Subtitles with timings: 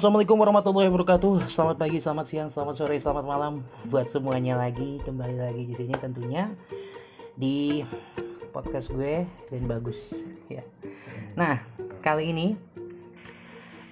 [0.00, 1.52] Assalamualaikum warahmatullahi wabarakatuh.
[1.52, 3.60] Selamat pagi, selamat siang, selamat sore, selamat malam
[3.92, 4.96] buat semuanya lagi.
[5.04, 6.48] Kembali lagi di sini tentunya
[7.36, 7.84] di
[8.48, 10.64] podcast gue dan bagus ya.
[11.36, 11.60] Nah,
[12.00, 12.56] kali ini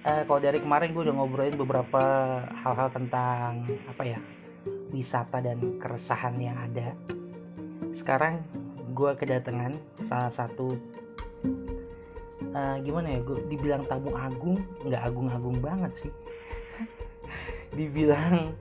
[0.09, 2.01] eh, kalau dari kemarin gue udah ngobrolin beberapa
[2.57, 4.17] hal-hal tentang apa ya
[4.89, 6.97] wisata dan keresahan yang ada.
[7.93, 8.41] Sekarang
[8.97, 10.73] gue kedatangan salah satu
[12.53, 16.11] eh, gimana ya gue dibilang tamu agung nggak agung-agung banget sih
[17.77, 18.53] dibilang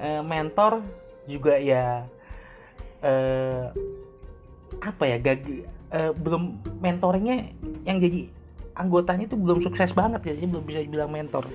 [0.00, 0.80] eh, mentor
[1.28, 2.04] juga ya
[3.04, 3.68] eh,
[4.80, 5.42] apa ya gag
[5.92, 7.48] eh, belum mentornya
[7.84, 8.28] yang jadi
[8.74, 11.44] anggotanya itu belum sukses banget ya jadi belum bisa dibilang mentor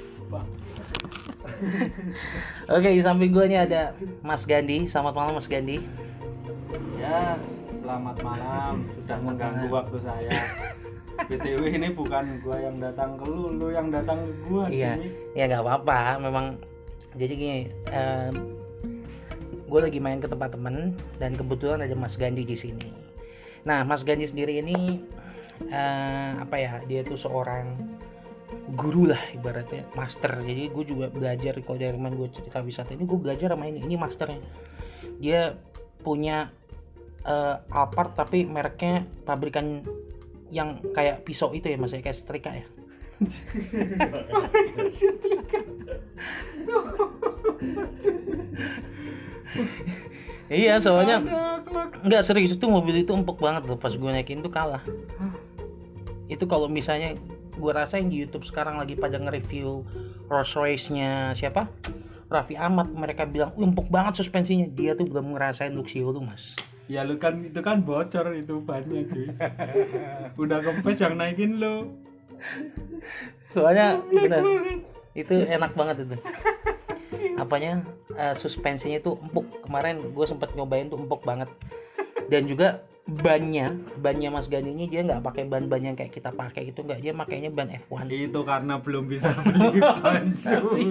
[2.72, 3.92] Oke di samping gue nih ada
[4.24, 5.84] Mas Gandhi selamat malam Mas Gandhi
[7.00, 7.40] Ya,
[7.80, 8.74] selamat malam.
[9.00, 9.78] Sudah Selamat mengganggu malam.
[9.80, 10.32] waktu saya.
[11.28, 14.64] BTW ini bukan gua yang datang ke lu, lu yang datang ke gua.
[14.72, 14.96] Iya.
[15.36, 16.56] ya nggak apa-apa memang
[17.18, 17.60] jadi gini
[19.70, 22.90] gue lagi main ke tempat temen dan kebetulan ada Mas Gandhi di sini
[23.64, 24.98] nah Mas Gandhi sendiri ini
[25.70, 27.78] eh, apa ya dia tuh seorang
[28.74, 33.06] guru lah ibaratnya master jadi gue juga belajar kalau dari main gue cerita wisata ini
[33.06, 34.42] gue belajar sama ini ini masternya
[35.22, 35.54] dia
[36.02, 36.50] punya
[37.30, 39.86] eh, Alphard tapi mereknya pabrikan
[40.50, 42.66] yang kayak pisau itu ya mas ya kayak setrika ya?
[50.50, 51.22] Iya soalnya
[52.02, 54.82] nggak serius itu mobil itu empuk banget loh pas gue naikin tuh kalah.
[56.26, 57.14] Itu kalau misalnya
[57.54, 59.84] gue rasain di YouTube sekarang lagi pada nge-review
[60.32, 61.70] Rolls Royce nya siapa?
[62.30, 64.70] Raffi Ahmad mereka bilang "Wih, empuk banget suspensinya.
[64.70, 69.06] Dia tuh belum ngerasain Luxio lu mas Ya lu kan itu kan bocor itu bannya
[69.06, 69.30] cuy.
[70.42, 71.94] Udah kempes yang naikin lu.
[73.52, 74.42] soalnya bener.
[75.14, 76.18] itu enak banget itu.
[77.38, 77.86] Apanya
[78.18, 79.46] eh, suspensinya itu empuk.
[79.70, 81.46] Kemarin gue sempet nyobain tuh empuk banget.
[82.26, 86.74] Dan juga bannya bannya Mas Gani ini dia nggak pakai ban-ban yang kayak kita pakai
[86.74, 87.06] itu nggak.
[87.06, 90.90] Dia makainya ban F1 Itu karena belum bisa beli ban cuy.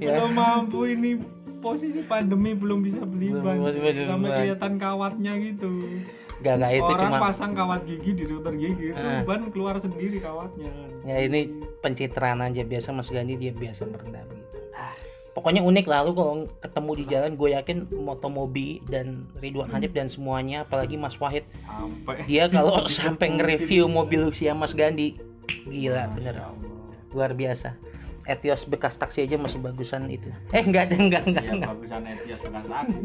[0.00, 0.16] Ya.
[0.16, 3.60] Belum mampu ini posisi pandemi belum bisa beli ban.
[3.60, 4.36] Sampai ban.
[4.40, 5.70] kelihatan kawatnya gitu.
[6.40, 9.20] nggak nggak itu Orang cuma pasang kawat gigi di dokter gigi itu Ah.
[9.22, 10.72] ban keluar sendiri kawatnya.
[11.04, 14.40] ya ini pencitraan aja biasa Mas Gani dia biasa merendah gitu
[15.30, 20.08] pokoknya unik lah lu kalau ketemu di jalan gue yakin Motomobi dan Ridwan Hanif dan
[20.08, 25.20] semuanya apalagi Mas Wahid Sampai dia kalau sampai nge-review mobil si Mas Gandhi
[25.68, 26.40] gila bener
[27.12, 27.76] luar biasa
[28.28, 31.70] Etios bekas taksi aja masih bagusan itu eh enggak enggak enggak, Ya enggak.
[31.72, 33.00] bagusan Etias bekas taksi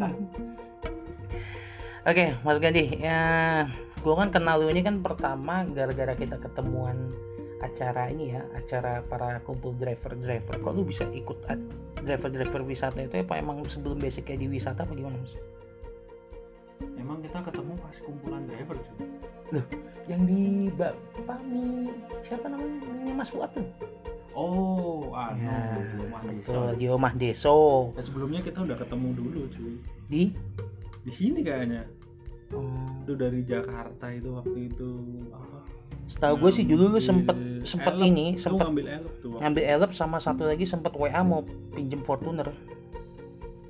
[2.05, 3.19] oke Mas Gandhi ya
[3.99, 7.09] gue kan kenal lu ini kan pertama gara-gara kita ketemuan
[7.63, 11.41] acara ini ya acara para kumpul driver-driver kok lu bisa ikut
[12.05, 15.33] driver-driver wisata itu apa emang sebelum basic kayak di wisata apa gimana mas?
[16.99, 19.07] Emang kita ketemu pas kumpulan driver cuy.
[20.05, 20.93] yang di Mbak
[21.25, 21.89] Pami
[22.21, 23.65] siapa namanya Ini Mas Fuad tuh
[24.35, 26.35] Oh, anu Ya, di rumah desa.
[26.43, 27.57] betul di rumah Deso
[27.89, 29.73] Ya, sebelumnya kita udah ketemu dulu cuy.
[30.05, 30.23] di
[31.01, 31.87] Di sini kayaknya.
[32.49, 34.89] hmm, Itu dari Jakarta itu waktu itu
[35.31, 35.59] apa?
[36.05, 37.33] setahu gue sih dulu lu sempet
[37.63, 38.05] sempet elep.
[38.05, 41.41] ini Lu sempet ngambil elep tuh waktu ngambil elep sama satu lagi sempet WA mau
[41.71, 42.45] pinjem Fortuner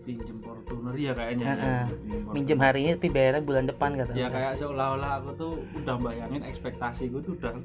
[0.04, 1.46] pinjem Fortuner ya kayaknya.
[1.48, 1.56] Heeh.
[1.56, 1.80] ya.
[1.88, 2.34] Pinjem Fortuner.
[2.36, 6.42] minjem hari ini tapi bayarnya bulan depan kata ya kayak seolah-olah aku tuh udah bayangin
[6.42, 7.56] ekspektasi gue tuh udah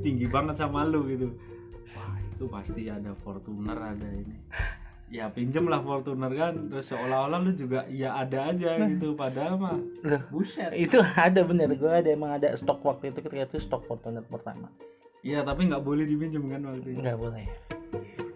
[0.00, 1.32] tinggi banget sama lu gitu
[1.90, 4.36] wah itu pasti ada Fortuner ada ini.
[5.12, 6.72] Ya pinjem lah Fortuner kan.
[6.72, 9.12] Terus seolah-olah lu juga ya ada aja gitu.
[9.12, 10.72] Padahal mah Loh, buset.
[10.72, 11.68] itu ada bener.
[11.76, 14.72] Gue ada emang ada stok waktu itu ketika itu stok Fortuner pertama.
[15.20, 17.04] Iya tapi nggak boleh dipinjem kan waktu itu.
[17.04, 17.44] Nggak boleh.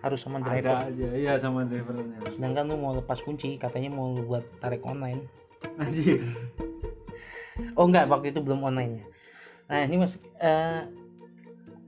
[0.04, 0.76] Harus sama ada driver.
[0.84, 2.20] aja iya sama drivernya.
[2.28, 5.24] Sedangkan lu mau lepas kunci katanya mau lu buat tarik online.
[5.80, 6.20] Anjir
[7.78, 9.04] oh enggak waktu itu belum online ya
[9.64, 10.82] nah ini mas eh,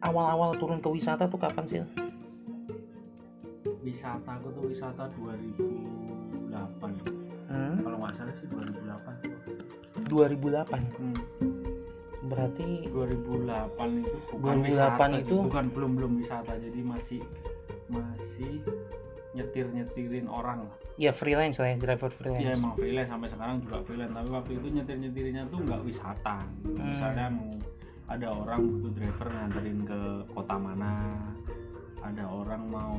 [0.00, 1.78] awal-awal turun ke wisata tuh kapan sih
[3.82, 6.50] wisata aku tuh wisata 2008
[7.50, 7.76] hmm?
[7.82, 9.32] kalau nggak salah sih 2008 sih.
[10.06, 11.16] 2008 hmm.
[12.26, 16.52] berarti 2008 itu bukan 2008 wisata itu- bukan belum belum wisata.
[16.58, 17.20] Jadi masih
[17.86, 18.62] masih
[19.36, 20.76] nyetir nyetirin orang lah.
[20.96, 22.42] Ya freelance lah ya driver freelance.
[22.42, 23.12] Ya emang freelance.
[23.12, 24.14] Sampai sekarang juga freelance.
[24.16, 26.42] Tapi waktu itu nyetir nyetirinnya tuh nggak wisata.
[26.64, 27.52] Misalnya mau
[28.06, 31.18] ada orang butuh driver nganterin ke kota mana
[32.06, 32.94] ada orang mau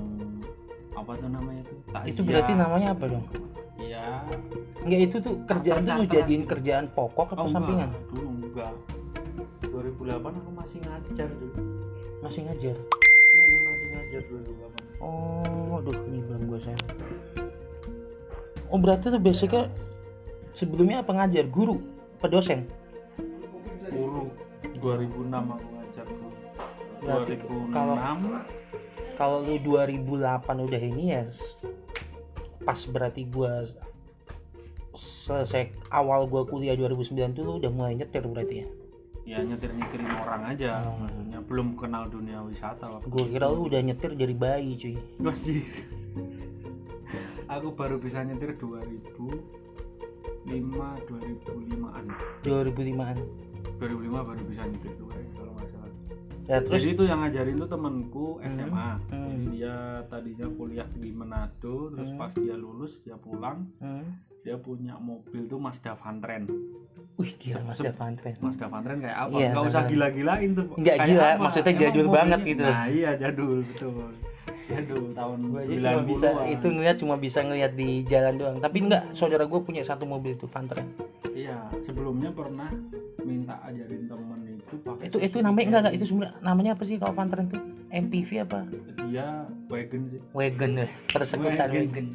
[0.97, 1.77] apa tuh namanya tuh?
[2.09, 3.25] Itu berarti namanya apa dong?
[3.77, 4.25] Ya
[4.81, 7.93] enggak itu tuh kerjaan tuh jadiin kerjaan pokok atau oh sampingan?
[8.09, 8.73] Dulu enggak.
[9.69, 11.51] 2008 aku masih ngajar tuh.
[12.25, 12.75] Masih ngajar?
[12.75, 16.85] Hmm, masih ngajar 2008 oh aduh ini belum gue sayang
[18.67, 19.69] oh berarti tuh basicnya
[20.57, 21.45] sebelumnya apa ngajar?
[21.47, 21.77] Guru
[22.17, 22.65] pedosen
[23.87, 24.29] guru.
[24.77, 26.33] 2006 aku ngajar guru
[26.97, 27.99] Berarti 2006 kalau-
[29.17, 31.25] kalau lu 2008 udah ini ya
[32.61, 33.65] pas berarti gua
[34.93, 38.67] selesai awal gua kuliah 2009 tuh lu udah mulai nyetir berarti ya?
[39.27, 40.85] Ya nyetir nyetirin orang aja.
[40.87, 41.03] Oh.
[41.03, 44.95] maksudnya belum kenal dunia wisata waktu gua kira lu udah nyetir dari bayi cuy.
[45.17, 45.65] Masih.
[47.47, 49.33] Aku baru bisa nyetir 2005
[50.47, 52.05] 2005an
[52.43, 53.17] 2005an
[53.79, 55.15] 2005 baru bisa nyetir dua
[56.47, 56.79] ya, terus?
[56.79, 59.27] jadi itu yang ngajarin tuh temanku SMA Hmm.
[59.27, 59.75] jadi dia
[60.07, 62.19] tadinya kuliah di Manado terus Hmm.
[62.19, 64.03] pas dia lulus dia pulang hmm.
[64.41, 66.47] dia punya mobil tuh Mazda Vantren
[67.17, 68.37] wih gila mas Devan tren.
[68.37, 69.33] Mazda Vantren kayak apa?
[69.33, 70.65] Iya, nggak usah gila-gilain tuh.
[70.71, 71.41] Nggak Kayak gila, apa?
[71.41, 72.61] maksudnya jadul banget gitu.
[72.61, 74.07] nah iya jadul betul.
[74.67, 78.57] Jadul tahun 90 cuma bisa itu ngeliat cuma bisa ngeliat di jalan doang.
[78.59, 80.85] Tapi enggak saudara gue punya satu mobil itu Vantren
[81.33, 82.69] iya sebelumnya pernah
[83.21, 84.26] minta ajarin temen
[84.99, 88.29] itu itu itu namanya enggak enggak itu sebenarnya namanya apa sih kalau Vantren tuh MPV
[88.43, 88.59] apa
[89.03, 89.27] dia
[89.67, 92.07] wagon sih wagon ya persekutan Wagon.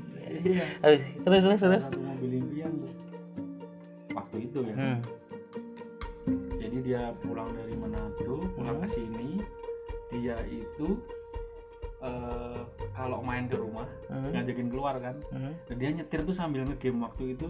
[0.43, 1.01] iya terus
[1.43, 2.73] terus terus mobil impian
[4.13, 4.99] waktu itu ya hmm.
[6.57, 8.85] jadi dia pulang dari Manado pulang Hmm.
[8.85, 9.31] ke sini
[10.11, 11.01] dia itu
[12.01, 12.61] eh,
[12.93, 14.29] kalau main ke rumah Hmm.
[14.31, 15.55] ngajakin keluar kan Hmm.
[15.65, 17.47] dan dia nyetir tuh sambil ngegame waktu itu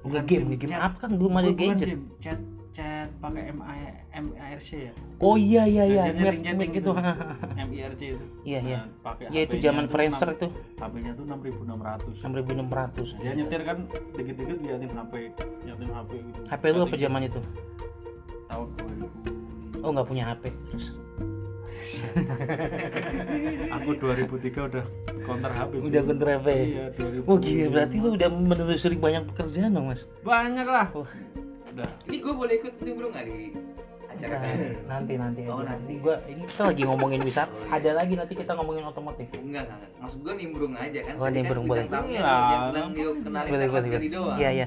[0.00, 0.80] Bukan game, game chat.
[0.80, 1.88] apa kan belum ada gadget.
[1.90, 2.38] game, chat
[2.70, 3.82] chat pakai MI
[4.12, 6.94] MIRC ya Oh iya iya iya, mirip mirip tuh.
[7.52, 8.78] MIRC itu Iya iya.
[8.80, 10.46] Nah, pakai Ya itu HP-nya zaman Friendster enam- itu
[10.76, 13.18] HP-nya tuh 6600 6600.
[13.18, 13.78] dia nyetir kan
[14.12, 15.12] dikit-dikit liatin HP
[15.60, 17.40] liatin HP gitu HP lu apa zaman itu?
[18.46, 20.44] tahun 2000 Oh nggak punya HP.
[20.68, 20.86] Terus
[23.72, 24.84] aku 2003 udah
[25.22, 26.48] counter HP udah kontra HP.
[26.68, 30.04] iya 2000 Oh gila berarti lu udah menelusuri banyak pekerjaan dong mas.
[30.20, 31.10] banyak lah Wah.
[31.72, 33.36] Udah Ini gue boleh ikut nimbrung nggak di
[34.10, 34.52] acara Nah,
[34.90, 35.72] nanti nanti Oh, aja.
[35.72, 35.92] nanti.
[35.96, 37.52] gua ini kita lagi ngomongin wisata.
[37.66, 39.26] Ada lagi nanti kita ngomongin otomotif.
[39.34, 39.80] Enggak, enggak.
[39.96, 41.14] Maksud gue nimbrung aja kan.
[41.14, 41.84] Oh, Tadi nimbrung, kan boleh.
[41.86, 42.28] tamunya Iya.
[42.28, 43.90] yang bilang yuk kenalin Boleh kan boleh.
[43.90, 44.36] Gadi doang.
[44.36, 44.66] Iya iya.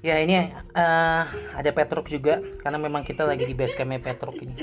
[0.00, 1.22] Ya ini eh,
[1.56, 4.54] ada Petruk juga karena memang kita lagi di base campnya Petruk ini.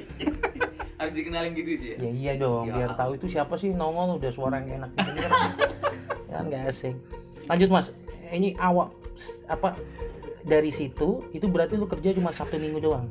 [1.01, 1.97] Harus dikenalin gitu sih ya.
[1.99, 2.73] Ya iya dong, Ya.
[2.77, 5.31] biar tahu itu siapa sih nongol udah suara yang enak gitu kan.
[6.31, 6.95] kan nggak asing.
[7.43, 7.91] Lanjut Mas,
[8.29, 9.75] ini awal s- apa
[10.43, 13.07] dari situ itu berarti lu kerja cuma Sabtu Minggu doang.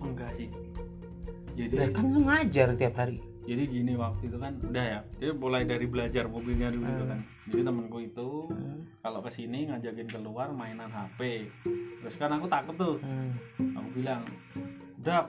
[0.00, 0.48] enggak sih
[1.54, 3.18] jadi kan lu ngajar tiap hari.
[3.44, 7.20] jadi gini waktu itu kan udah ya dia mulai dari belajar mobilnya dulu itu kan
[7.46, 8.80] jadi temenku itu Hmm.
[9.00, 11.48] kalau ke sini ngajakin keluar mainan HP
[12.00, 13.32] terus kan aku takut tuh Hmm.
[13.74, 14.24] aku bilang
[14.98, 15.28] udah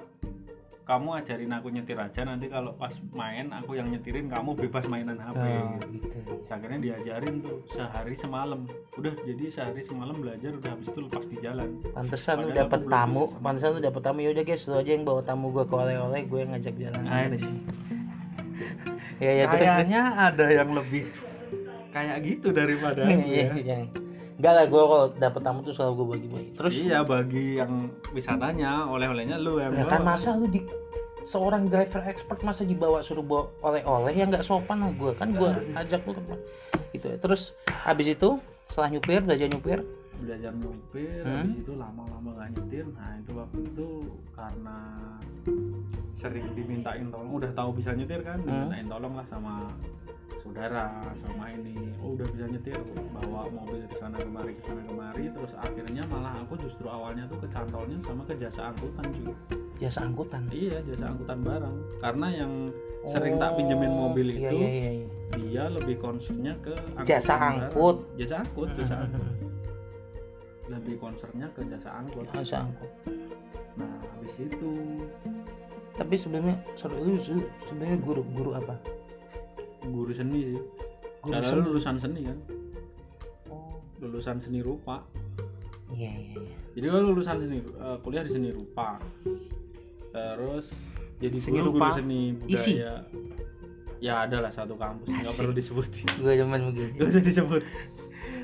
[0.86, 5.18] kamu ajarin aku nyetir aja nanti kalau pas main aku yang nyetirin kamu bebas mainan
[5.18, 6.08] HP Oh, gitu.
[6.13, 6.34] gitu.
[6.46, 11.38] Akhirnya diajarin tuh sehari semalam udah jadi sehari semalam belajar udah habis itu lepas di
[11.42, 14.92] jalan Pantesan Padahal aku belum tamu, pantesan lu dapet tamu ya udah guys, lu aja
[14.94, 17.04] yang bawa tamu gua ke oleh-oleh, gue yang ngajak jalan.
[19.15, 21.08] Ya ya kayaknya ada yang lebih
[21.89, 23.54] kayak gitu daripada Iya, ya.
[23.56, 23.77] iya.
[24.36, 26.50] Enggak lah, gue kalau dapet tamu tuh selalu gue bagi-bagi.
[26.60, 26.74] Terus?
[26.75, 30.60] Iya bagi yang wisatanya oleh-olehnya lu Ya kan masa lu di
[31.24, 34.12] seorang driver expert masa dibawa suruh bawa oleh-oleh?
[34.12, 36.22] Yang nggak sopan lah gue kan gue ajak lu ke
[36.96, 37.18] gitu ya.
[37.20, 37.51] terus
[37.84, 39.80] habis itu setelah nyupir belajar nyupir.
[40.15, 41.44] Belajar nyopir Hmm.
[41.44, 42.86] habis itu lama-lama gak nyetir.
[42.92, 43.89] Nah itu waktu itu
[44.32, 44.77] karena
[46.15, 47.27] sering dimintain tolong.
[47.36, 48.39] Udah tahu bisa nyetir kan?
[48.39, 48.48] Hmm.
[48.48, 49.67] dimintain tolong lah sama
[50.39, 50.88] saudara
[51.19, 51.91] sama ini.
[52.00, 52.79] Oh udah bisa nyetir.
[53.12, 55.27] Bawa mobil ke sana kemari ke sana kemari.
[55.27, 59.36] Terus akhirnya malah aku justru awalnya tuh kecantolnya sama ke jasa angkutan juga.
[59.75, 60.41] Jasa angkutan?
[60.55, 61.75] Iya jasa angkutan barang.
[62.00, 62.51] Karena yang
[63.05, 65.07] sering tak pinjemin Oh, mobil iya, itu iya, iya, iya.
[65.36, 68.01] dia lebih concernnya ke Jasa angkut.
[68.01, 68.17] barang.
[68.17, 69.27] jasa angkut jasa angkut.
[70.65, 72.25] Lebih concernnya ke jasa angkut.
[72.31, 72.91] Jasa angkut.
[73.75, 74.72] Nah habis itu
[75.96, 78.75] tapi sebelumnya sorry lu se- sebenarnya guru guru apa?
[79.86, 80.60] Guru seni sih.
[81.24, 81.58] Guru karena seni.
[81.58, 82.38] lu lulusan seni kan.
[83.48, 83.80] Oh.
[84.04, 85.04] Lulusan seni rupa.
[85.96, 86.58] Iya iya iya.
[86.75, 89.00] Jadi kalau lulusan seni eh, kuliah di seni rupa.
[90.12, 90.72] Terus
[91.16, 91.92] jadi Seni guru, rupa.
[91.92, 92.75] guru seni isi?
[92.75, 93.04] budaya
[94.04, 95.88] ya ada lah satu kampus nggak perlu disebut
[96.20, 97.62] gue cuman begitu nggak usah disebut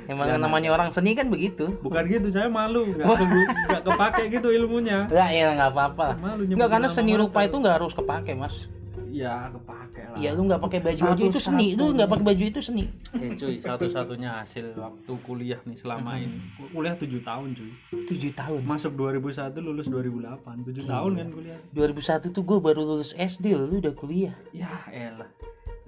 [0.10, 0.42] emang Jangan.
[0.42, 1.76] namanya orang seni kan begitu.
[1.82, 2.94] Bukan gitu saya malu.
[2.96, 5.06] Nggak ke- nggak kepake gitu ilmunya.
[5.10, 6.08] Enggak ya nggak apa-apa.
[6.18, 8.70] Malu Enggak karena seni rupa itu nggak harus kepake mas.
[9.12, 10.18] Ya ya kepake lah.
[10.24, 11.76] Ya lu nggak pakai baju aja itu seni.
[11.76, 12.88] Lu nggak pakai baju itu seni.
[13.20, 16.40] Eh cuy satu-satunya hasil waktu kuliah nih selama ini.
[16.72, 17.72] Kuliah 7 tahun cuy.
[18.08, 18.64] Tujuh tahun?
[18.64, 21.60] Masuk 2001 lulus 2008 7 tahun kan kuliah.
[21.76, 24.36] 2001 tuh gue baru lulus SD lu udah kuliah.
[24.56, 25.28] Ya elah.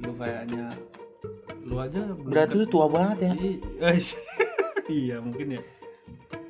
[0.03, 0.67] Lu kayaknya
[1.63, 3.31] lu aja berarti lu tua banget ya.
[3.39, 4.07] I- guys.
[4.91, 5.61] iya mungkin ya.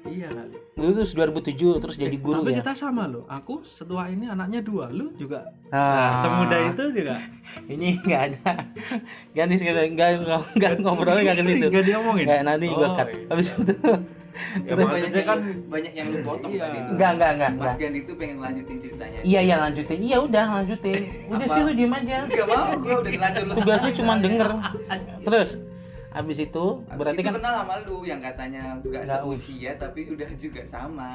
[0.04, 0.58] Iya kali.
[0.76, 2.66] Lu lulus 2007 terus jadi guru tapi ya?
[2.66, 3.24] kita sama loh.
[3.30, 4.90] Aku setua ini anaknya dua.
[4.92, 5.48] Lu juga.
[5.72, 6.12] Ah.
[6.12, 7.16] nah, semudah itu juga.
[7.74, 8.52] Ini nggak ada.
[9.32, 10.10] Ganti sekali nggak
[10.58, 11.68] nggak- ngobrolnya nggak ke situ.
[11.72, 12.26] Nggak diomongin?
[12.28, 13.08] Nggak nanti gue Oh, cut.
[13.08, 13.26] iya.
[13.32, 13.74] habis itu
[14.66, 16.62] ya, banyak maksudnya kan banyak yang lu potong Iya.
[16.66, 19.20] tadi itu nggak nggak nggak Mas Gandhi tuh pengen lanjutin ceritanya.
[19.22, 20.00] Iya iya lanjutin.
[20.02, 21.00] Iya udah lanjutin.
[21.34, 22.18] Udah sih lu diem aja.
[22.28, 23.54] Gak mau, gua udah lanjut lu.
[23.62, 24.50] Tugasnya cuma denger.
[25.24, 25.50] terus
[26.14, 30.00] habis itu Habis berarti itu kan kenal sama lu yang katanya gak Nggak seusia tapi
[30.14, 31.10] udah juga sama.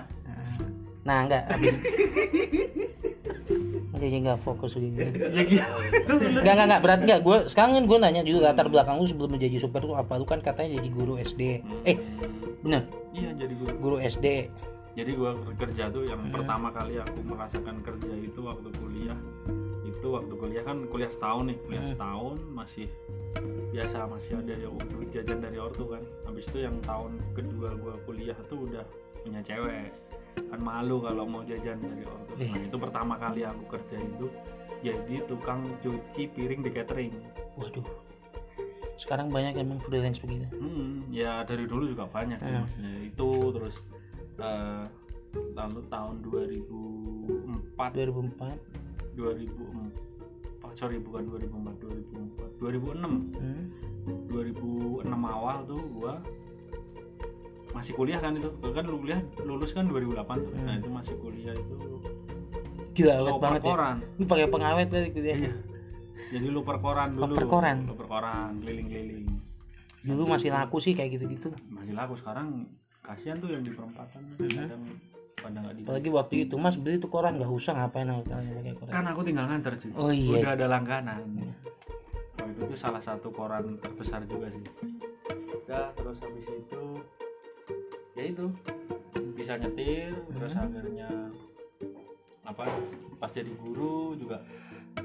[1.06, 1.74] Nah enggak habis
[3.98, 5.64] jadi nggak fokus gitu ya gitu
[6.38, 7.20] Enggak, enggak, enggak, berarti enggak.
[7.24, 10.20] Gue sekarang kan gue nanya juga latar belakang lu sebelum menjadi super tuh apa?
[10.20, 11.64] Lu kan katanya jadi guru SD.
[11.88, 11.96] Eh,
[12.62, 12.86] bener,
[13.18, 14.26] iya jadi guru guru SD.
[14.94, 16.34] jadi gua kerja tuh yang Hmm.
[16.34, 19.18] pertama kali aku merasakan kerja itu waktu kuliah
[19.84, 21.92] itu waktu kuliah kan kuliah setahun nih kuliah Hmm.
[21.92, 22.86] setahun masih
[23.68, 24.54] biasa masih ada
[24.88, 28.82] duit jajan dari ortu kan habis itu yang tahun kedua gua kuliah tuh udah
[29.20, 29.92] punya cewek
[30.40, 32.66] kan malu kalau mau jajan dari ortu nah Iya.
[32.66, 34.26] itu pertama kali aku kerja itu
[34.78, 37.14] jadi tukang cuci piring di catering
[37.54, 37.82] Waduh.
[38.98, 40.50] Sekarang banyak emang freelance begitu.
[40.52, 43.74] Hmm, ya dari dulu juga banyak sih maksudnya itu terus
[44.36, 44.84] eh,
[45.54, 48.58] lalu tahun 2004 2004.
[49.14, 53.64] 2004 sorry bukan 2004 2004 2006 Hmm.
[54.30, 56.22] 2006 awal tuh gua
[57.70, 60.52] masih kuliah kan itu kan lu kuliah lulus kan 2008 tuh.
[60.58, 60.80] nah Hmm.
[60.80, 61.76] itu masih kuliah itu
[62.94, 63.94] Gila awet banget ya.
[64.18, 65.38] Lu pakai pengawet kali kuliah.
[65.38, 65.52] Iya.
[66.28, 67.78] Jadi lu per koran dulu per koran.
[67.84, 69.26] lu per koran keliling-keliling
[69.98, 71.50] Dulu masih laku sih kayak gitu-gitu.
[71.68, 72.70] masih laku sekarang
[73.00, 74.48] kasihan tuh yang di perempatan Mhm.
[74.48, 74.82] kadang
[75.34, 78.92] pada nggak Apalagi waktu itu Mas beli tuh koran nggak usah ngapain kalian pakai koran.
[78.92, 80.38] kan aku tinggal nganter sih Oh iya.
[80.38, 81.22] udah ada langganan
[82.38, 84.64] oh, itu tuh salah satu koran terbesar juga sih
[85.58, 86.82] udah terus habis itu
[88.14, 88.46] ya itu
[89.34, 90.64] bisa nyetir terus Hmm.
[90.64, 91.10] akhirnya
[92.42, 92.64] apa
[93.16, 94.40] pas jadi guru juga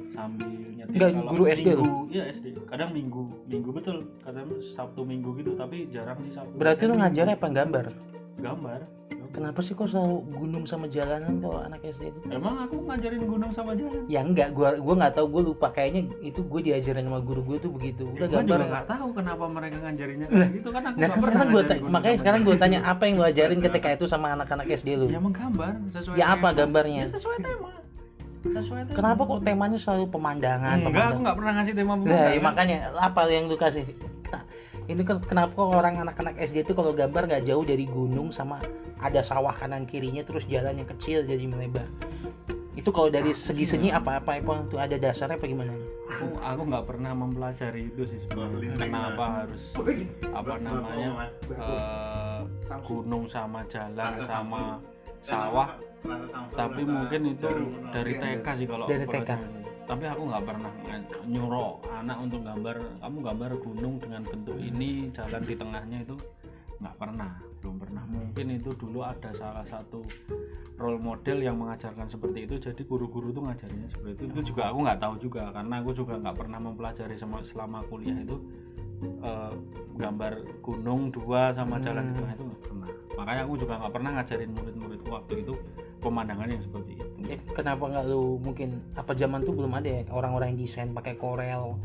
[0.10, 5.02] sambil nyetir Enggak, kalau guru SD minggu, iya SD kadang minggu minggu betul kadang sabtu
[5.02, 7.06] minggu gitu tapi jarang sih sabtu Berarti lu minggu.
[7.32, 7.86] apa gambar?
[8.40, 8.82] gambar
[9.34, 12.20] Kenapa sih kok selalu gunung sama jalanan kalau anak SD itu?
[12.30, 16.06] emang aku ngajarin gunung sama jalan Ya enggak, gua gua nggak tahu, gua lupa kayaknya
[16.22, 18.06] itu gue diajarin sama guru gue tuh begitu.
[18.13, 18.60] Udah Gua gambar.
[18.70, 22.18] nggak tahu kenapa mereka ngajarinnya kayak gitu kan aku Nah, pernah sekarang ngajarin gunung makanya
[22.22, 25.08] sekarang gue tanya apa yang lu ajarin ketika itu sama anak-anak SD lu?
[25.10, 27.04] ya menggambar sesuai Ya apa gambarnya?
[27.04, 27.70] Ya, sesuai tema
[28.44, 28.96] sesuai tema.
[28.98, 30.78] Kenapa kok temanya selalu pemandangan?
[30.80, 31.22] enggak aku pemandangan?
[31.24, 32.34] nggak pernah ngasih tema Nah, pemandangan.
[32.36, 33.86] ya makanya apa yang lu kasih?
[34.34, 34.42] Nah,
[34.90, 38.60] ini kan kenapa kok orang anak-anak SD itu kalau gambar nggak jauh dari gunung sama
[39.00, 41.88] ada sawah kanan kirinya terus jalan yang kecil jadi melebar.
[42.74, 45.72] Itu kalau dari segi seni apa-apa apa itu ada dasarnya apa gimana?
[46.14, 48.76] aku aku nggak pernah mempelajari itu sih sebenarnya.
[48.78, 49.62] Kenapa harus
[50.30, 52.40] apa namanya eh,
[52.86, 54.78] gunung sama jalan sama
[55.24, 55.74] sawah
[56.54, 57.50] tapi mungkin itu
[57.90, 59.32] dari TK sih kalau Dari TK.
[59.84, 60.72] tapi aku nggak pernah
[61.26, 62.76] nyuruh anak untuk gambar.
[63.00, 66.16] Kamu gambar gunung dengan bentuk ini jalan di tengahnya itu
[66.80, 68.04] nggak pernah belum pernah.
[68.06, 70.04] Mungkin itu dulu ada salah satu
[70.76, 72.56] role model yang mengajarkan seperti itu.
[72.60, 74.24] Jadi guru-guru tuh ngajarnya seperti itu.
[74.32, 78.16] Itu juga aku nggak tahu juga karena aku juga nggak pernah mempelajari sama selama kuliah
[78.16, 78.40] itu
[79.04, 79.52] eh,
[80.00, 80.34] gambar
[80.64, 82.20] gunung dua sama jalan di Hmm.
[82.24, 82.90] tengah itu nggak pernah.
[83.20, 85.54] Makanya aku juga nggak pernah ngajarin murid-muridku waktu itu
[86.04, 90.04] pemandangan yang seperti itu Ya, kenapa nggak lu mungkin apa zaman tuh belum ada ya
[90.10, 91.80] orang-orang yang desain pakai Corel,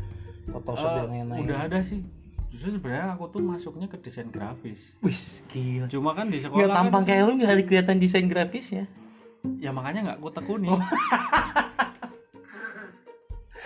[0.45, 1.41] Photoshop Eh, dan lain-lain.
[1.41, 2.03] udah ada sih
[2.49, 5.87] justru sebenarnya aku tuh masuknya ke desain grafis Wis, gila.
[5.87, 8.83] cuma kan di sekolah Ya kan tampang desain- kayak lu nggak ada kelihatan desain grafisnya.
[9.55, 10.81] ya makanya nggak aku tekuni Oh.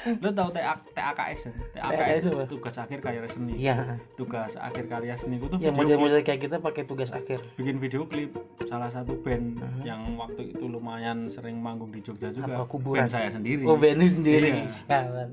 [0.03, 1.51] lo tau TA, TAKS ya?
[1.73, 3.95] TAKS itu tugas akhir karya seni Iya.
[4.13, 7.39] tugas akhir karya seni itu Ya video model-model kayak kita pakai tugas akhir.
[7.55, 9.81] bikin video klip salah satu band Mhm.
[9.81, 12.99] yang waktu itu lumayan sering manggung di Jogja juga Apa, kuburan?
[12.99, 14.51] band saya sendiri Oh, band lu sendiri.
[14.59, 14.67] Iya.
[14.67, 15.29] Sialan.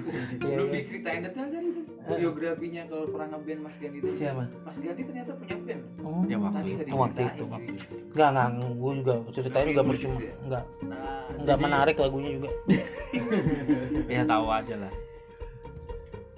[0.00, 0.76] Iya, belum iya.
[0.76, 4.42] diceritain detail kan itu biografinya kalau pernah ngeband Mas Gandhi itu Siapa?
[4.60, 6.82] Mas Gandhi ternyata punya band Oh, Ya, waktu tadi itu.
[6.82, 7.94] nggak Waktu diceritain itu, waktu itu.
[8.10, 10.18] Enggak, enggak, gue juga ceritain juga percuma.
[10.40, 12.48] Enggak, nah enggak Jadi- menarik lagunya juga.
[14.12, 14.92] ya tahu aja lah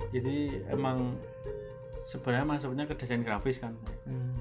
[0.09, 0.37] jadi
[0.69, 1.16] emang
[2.04, 3.73] sebenarnya masuknya ke desain grafis kan
[4.04, 4.37] Hmm.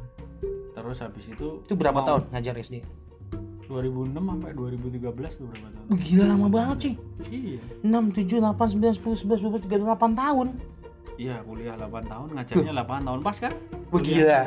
[0.72, 2.84] terus habis itu Itu berapa mau- tahun ngajar SD?
[3.72, 5.86] 2006 sampai 2013 tuh berapa tahun?
[5.88, 6.94] Wih, gila lama banget sih
[7.32, 7.62] iya.
[7.88, 10.48] 6, 7, 8, 9, 10, 11, 12, 13, 8 tahun.
[11.16, 13.20] Iya kuliah 8 tahun ngajarnya 8 tahun.
[13.22, 13.54] Pas kan?
[13.90, 14.42] Wih, gila.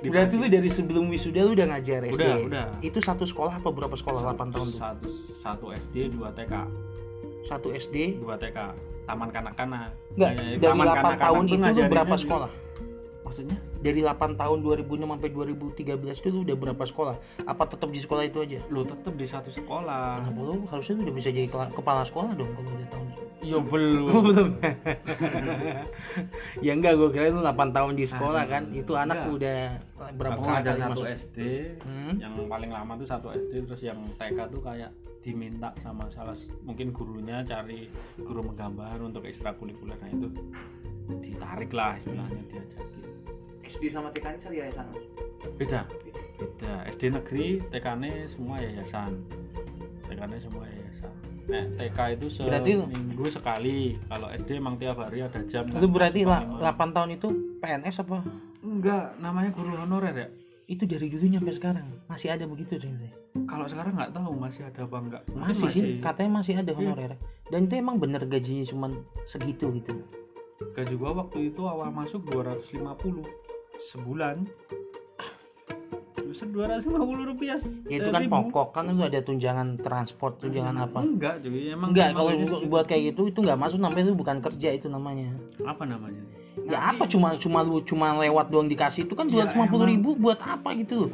[0.00, 0.40] Di Berarti Pasir.
[0.40, 2.16] lu dari sebelum wisuda lu udah ngajar SD?
[2.16, 2.64] Udah, udah.
[2.80, 4.80] Itu satu sekolah apa berapa sekolah 8 tahun tuh?
[4.80, 6.54] satu satu SD dua TK
[7.44, 8.16] Satu SD?
[8.16, 8.72] dua TK
[9.04, 9.90] taman kanak-kanak.
[10.14, 12.50] Enggak, dari taman 8 kanak-kanak tahun tuh itu lu berapa sekolah?
[13.20, 17.16] maksudnya Dari 8 tahun 2006 sampai 2013 itu lu udah berapa sekolah?
[17.48, 18.60] Apa tetap di sekolah itu aja?
[18.70, 22.52] lu tetap di satu sekolah Kenapa lu harusnya lu udah bisa jadi kepala sekolah dong
[22.54, 23.08] kalau udah tahun
[23.40, 24.48] ya belum belum
[26.60, 29.36] ya enggak gue kira lu 8 tahun di sekolah kan itu anak Enggak.
[29.36, 29.58] udah
[30.16, 31.06] berapa aku kali satu masuk?
[31.08, 31.38] SD
[31.80, 32.14] Hmm.
[32.20, 36.92] yang paling lama tuh satu SD terus yang TK tuh kayak diminta sama salah mungkin
[36.92, 37.88] gurunya cari
[38.20, 40.28] guru menggambar untuk ekstrakurikuler nah itu
[41.20, 43.09] ditarik lah istilahnya diajakin
[43.70, 45.04] SD sama TK ini satu yayasan mas?
[45.56, 45.80] Beda.
[46.36, 46.72] Beda.
[46.90, 49.12] SD negeri TK nya semua yayasan.
[50.04, 51.12] TK nya semua yayasan.
[51.46, 53.78] Nah TK itu Berarti- seminggu sekali.
[54.06, 56.74] Kalau SD emang tiap hari ada jam itu berarti Pas lah lima.
[56.74, 58.18] 8 tahun itu PNS apa?
[58.60, 60.28] Enggak namanya guru honorer ya?
[60.66, 61.86] Itu dari dulu sampai sekarang.
[62.06, 65.82] Masih ada begitu ternyata kalau sekarang nggak tahu masih ada apa enggak Mungkin masih, sih
[66.02, 66.78] katanya masih ada Iya.
[66.82, 67.12] honorer.
[67.46, 68.90] Dan itu emang bener gajinya cuman
[69.22, 69.94] segitu gitu.
[70.74, 73.22] Gaji gua waktu itu awal masuk 250
[73.82, 74.44] sebulan.
[76.20, 76.94] Buset 250
[77.26, 77.58] rupiah.
[77.90, 78.30] Ya itu kan ribu.
[78.30, 81.02] pokok kan itu ada tunjangan transport tunjangan apa.
[81.02, 82.70] Enggak cuy emang enggak emang kalau gaji bu- segitu.
[82.70, 85.34] buat kayak gitu itu nggak masuk namanya itu bukan kerja itu namanya.
[85.60, 86.22] Apa namanya?
[86.62, 90.38] Ya apa cuma cuma lu cuma lewat doang dikasih itu kan Ya, 250 ribu buat
[90.38, 91.10] apa gitu?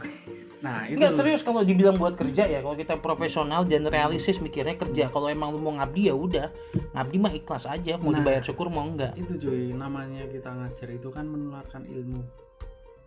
[0.59, 1.01] Nah itu.
[1.01, 5.29] Enggak serius kalau dibilang buat kerja ya kalau kita profesional dan realistis mikirnya kerja kalau
[5.29, 6.53] emang lu mau ngabdi ya udah.
[6.93, 8.21] Ngabdi mah ikhlas aja mau Nah.
[8.21, 9.17] dibayar syukur mau enggak.
[9.17, 12.21] itu cuy namanya kita ngajar itu kan menularkan ilmu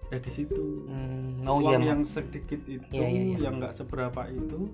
[0.09, 3.37] ya di situ hmm, oh uang iya yang sedikit itu Iya, iya, iya.
[3.39, 4.69] yang nggak seberapa itu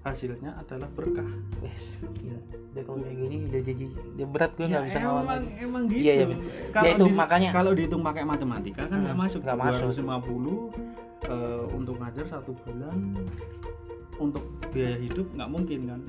[0.00, 1.24] hasilnya adalah berkah
[1.58, 2.36] Wes, gila.
[2.70, 5.52] Udah kalau kayak gini udah jadi udah berat gue nggak bisa ngelawan Ya, emang lagi.
[5.58, 6.26] emang gitu Iya, iya.
[6.70, 7.50] kalau Ya, itu di- makanya.
[7.50, 9.80] kalau dihitung pakai matematika kan nggak Hmm, masuk nggak masuk.
[9.88, 10.68] 250
[11.24, 12.98] eh, untuk ngajar satu bulan
[14.16, 16.00] untuk biaya hidup nggak mungkin kan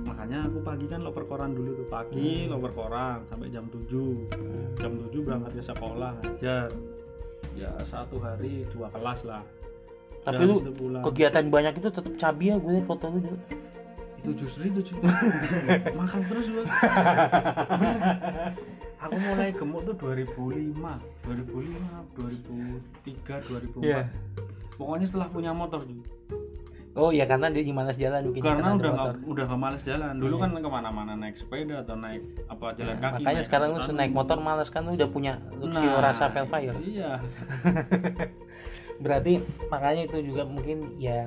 [0.00, 2.50] makanya aku pagi kan loper koran dulu tuh pagi Hmm.
[2.50, 4.26] loper koran sampai jam 7
[4.74, 6.72] jam 7 berangkat ke sekolah ngajar
[7.54, 9.42] ya satu hari dua kelas lah.
[10.24, 10.56] Tapi Dan lu
[11.04, 13.38] kegiatan banyak itu tetap cabi ya gue foto lu dulu.
[14.24, 15.04] itu justru itu cuy.
[16.00, 16.64] Makan terus gua
[19.04, 20.80] aku mulai gemuk tuh 2005
[21.28, 24.08] 2005 2003 2004 Iya.
[24.74, 26.00] pokoknya setelah punya motor cuy
[26.94, 30.38] Oh iya karena dia gimana jalan mungkin karena udah nggak udah nggak males jalan dulu
[30.38, 34.12] kan ke mana-mana naik sepeda atau naik apa jalan kaki Makanya naik sekarang lu naik
[34.14, 36.78] motor males kan lu udah punya Luxio Nah, rasa Velfire.
[36.80, 37.18] iya
[38.94, 41.26] Berarti makanya itu juga mungkin ya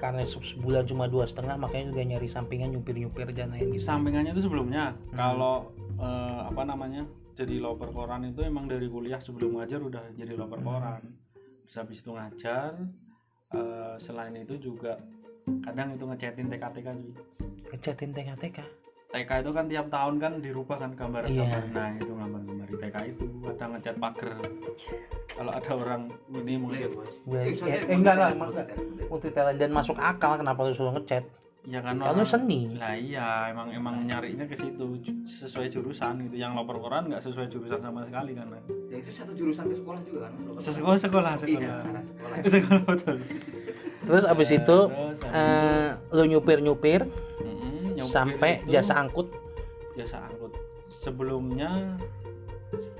[0.00, 3.84] karena se- sebulan cuma dua setengah makanya juga nyari sampingan nyupir-nyupir dan lain gitu.
[3.84, 5.14] sampingannya itu sebelumnya Hmm.
[5.14, 5.54] kalau
[5.94, 10.58] eh, apa namanya jadi loper koran itu emang dari kuliah sebelum ngajar udah jadi loper
[10.58, 10.66] Hmm.
[10.66, 11.00] koran
[11.62, 12.74] terus habis itu ngajar
[13.52, 14.96] eh, selain itu juga
[15.60, 17.22] kadang itu ngechatin TK-TK juga
[17.68, 18.58] Ngecatin TK-TK.
[19.12, 21.44] TK itu kan tiap tahun kan dirubah kan gambar Iya.
[21.44, 24.34] gambar nah itu gambar-gambar di TK itu ada ngecat pagar
[25.28, 29.34] kalau ada orang ini mungkin Eh, eh, eh, enggak enggak multi enggak.
[29.34, 29.56] talent.
[29.58, 31.24] dan masuk akal kenapa lu suruh ngechat?
[31.62, 32.74] Ya kan lu orang seni.
[32.74, 37.46] lah iya emang emang nyarinya ke situ sesuai jurusan gitu yang loper koran nggak sesuai
[37.48, 38.50] jurusan sama sekali kan
[38.90, 40.32] Ya itu satu jurusan ke sekolah juga kan?
[40.58, 42.36] sekolah sekolah Iya, sekolah anak sekolah.
[42.52, 43.16] sekolah betul
[44.02, 47.00] Terus abis Eh, itu terus eh, lu nyupir-nyupir
[47.38, 49.30] Mm-mm, nyopir sampai itu jasa angkut.
[49.94, 50.52] jasa angkut
[50.90, 51.94] sebelumnya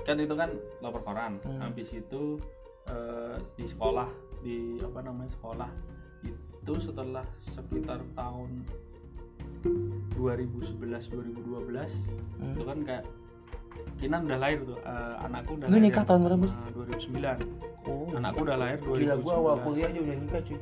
[0.01, 0.49] kan itu kan
[0.79, 1.59] lapor koran Hmm.
[1.61, 2.39] habis itu
[2.85, 4.07] eh, di sekolah
[4.39, 5.69] di apa namanya sekolah
[6.63, 8.63] itu setelah sekitar tahun
[10.13, 10.79] 2011
[11.11, 11.91] 2012
[12.39, 12.51] Hmm.
[12.51, 13.05] itu kan kayak
[13.97, 16.45] Kinan udah lahir tuh eh, anakku udah Lu lahir nikah tahun berapa?
[16.45, 17.39] eh, 2009
[17.83, 18.07] Oh.
[18.13, 20.59] anakku udah lahir 2011 Gila gua awal kuliah aja udah nikah cuy.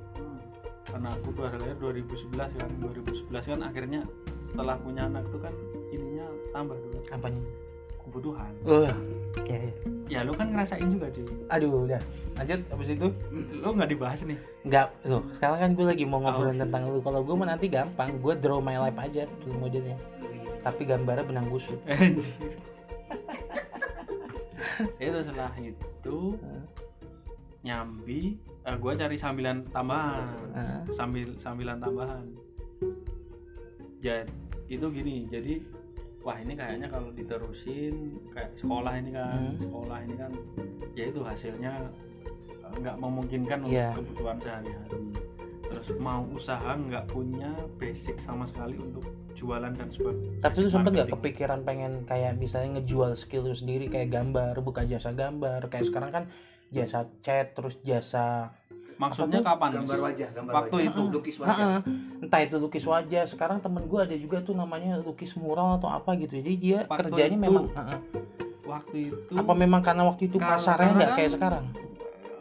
[0.92, 4.02] anakku tuh udah lahir 2011 kan 2011 kan akhirnya
[4.42, 5.54] setelah punya anak tuh kan
[5.88, 7.42] ininya tambah tuh Apanya?
[8.04, 8.86] Kebutuhan Oh.
[9.48, 9.72] Ya, ya.
[10.08, 12.02] ya lu kan ngerasain juga cuy Aduh, udah.
[12.36, 13.08] Lanjut abis itu
[13.54, 15.24] lu nggak dibahas nih Enggak, loh.
[15.36, 17.00] Sekarang kan gue lagi mau ngobrolin tentang lu.
[17.00, 19.96] Kalau gue mah nanti gampang, gue draw my life aja tuh modelnya.
[20.62, 21.80] Tapi gambarnya benang busuk.
[21.90, 22.36] Anjir.
[24.98, 26.64] itu setelah itu Hmm.
[27.62, 28.34] nyambi
[28.64, 30.26] eh, gua cari sambilan tambahan
[30.58, 30.82] Ah.
[30.90, 32.26] sambil sambilan tambahan
[34.02, 34.26] jadi
[34.66, 35.62] itu gini jadi
[36.22, 37.96] wah ini kayaknya kalau diterusin
[38.30, 39.58] kayak sekolah ini kan Hmm.
[39.58, 40.32] sekolah ini kan
[40.94, 41.74] ya itu hasilnya
[42.62, 43.90] eh, nggak memungkinkan untuk Iya.
[43.98, 45.02] kebutuhan sehari-hari
[45.64, 50.92] terus mau usaha nggak punya basic sama sekali untuk jualan dan sebagainya tapi lu sempet
[50.94, 55.88] nggak kepikiran pengen kayak misalnya ngejual skill lu sendiri kayak gambar buka jasa gambar kayak
[55.88, 56.24] sekarang kan
[56.70, 58.52] jasa chat terus jasa
[59.02, 59.70] maksudnya Apa kapan?
[59.76, 60.88] gambar wajah gambar Waktu wajah.
[60.88, 61.02] itu.
[61.10, 61.58] lukis wajah.
[61.58, 61.80] Heeh.
[62.22, 63.24] entah itu lukis wajah.
[63.26, 66.38] Sekarang temen gue ada juga tuh namanya lukis mural atau apa gitu.
[66.38, 68.00] Jadi dia Waktu kerjanya itu, memang heeh.
[68.64, 71.66] waktu itu apa memang karena waktu itu Karena- pasarnya nggak kan- kayak sekarang?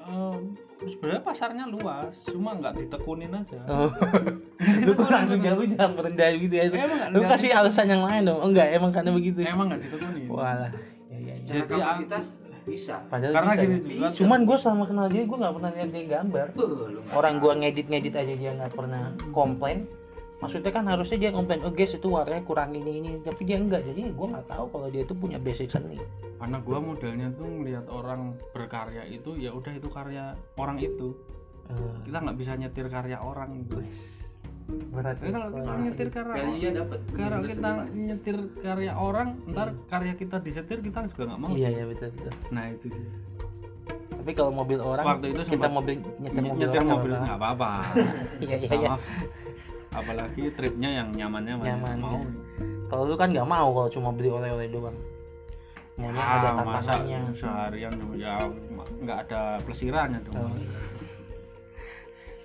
[0.02, 0.42] Em,
[0.82, 3.58] sebenarnya pasarnya luas cuma nggak ditekunin aja.
[3.66, 3.90] Oh.
[4.84, 6.64] lu kok langsung jauh jangan merendah gitu ya?
[6.66, 8.38] Emang nggak- lu kasih alasan yang lain dong.
[8.38, 9.38] Oh, enggak emang karena begitu.
[9.40, 10.26] Emang nggak ditekunin?
[10.26, 10.70] Walah.
[11.06, 11.34] Ya, ya, ya.
[11.42, 12.24] Jadi, kapasitas
[12.70, 12.94] bisa.
[13.10, 13.80] Padahal karena bisa, gini ya.
[13.82, 16.46] juga cuman gue selama kenal dia gue nggak pernah lihat dia gambar.
[16.54, 19.02] Nggak orang gua ngedit ngedit aja dia nggak pernah
[19.34, 19.78] komplain.
[20.40, 23.10] Maksudnya kan harusnya dia komplain oh guys itu warnanya kurang ini ini.
[23.20, 25.98] Tapi dia enggak jadi gua nggak tahu kalau dia itu punya basic seni.
[26.38, 31.12] Karena gua modelnya tuh ngelihat orang berkarya itu ya udah itu karya orang itu.
[31.70, 33.78] Eh, kita nggak bisa nyetir karya orang gitu
[34.68, 39.68] berat Tapi kalau kita nyetir karya value-nya dapat kalau Nilai kita nyetir karya orang ntar
[39.86, 41.50] karya kita disetir kita juga nggak mau.
[41.50, 42.32] Iya iya betul betul.
[42.50, 43.04] Nah itu dia.
[44.10, 47.70] tapi kalau mobil orang Waktu itu kita mobil nyetir mobil nyetir orang mobil nggak apa-apa.
[48.44, 48.90] iya iya iya.
[49.90, 52.14] Apalagi tripnya yang nyamannya Nyaman, mau.
[52.14, 52.28] Ya.
[52.86, 54.94] kalau lu kan nggak mau kalau cuma beli oleh-oleh doang.
[55.98, 57.20] Maunya ada Ah, masa tantangannya.
[57.34, 58.34] seharian ya
[59.02, 60.36] nggak ada pelesirannya dong.
[60.38, 60.52] Oh.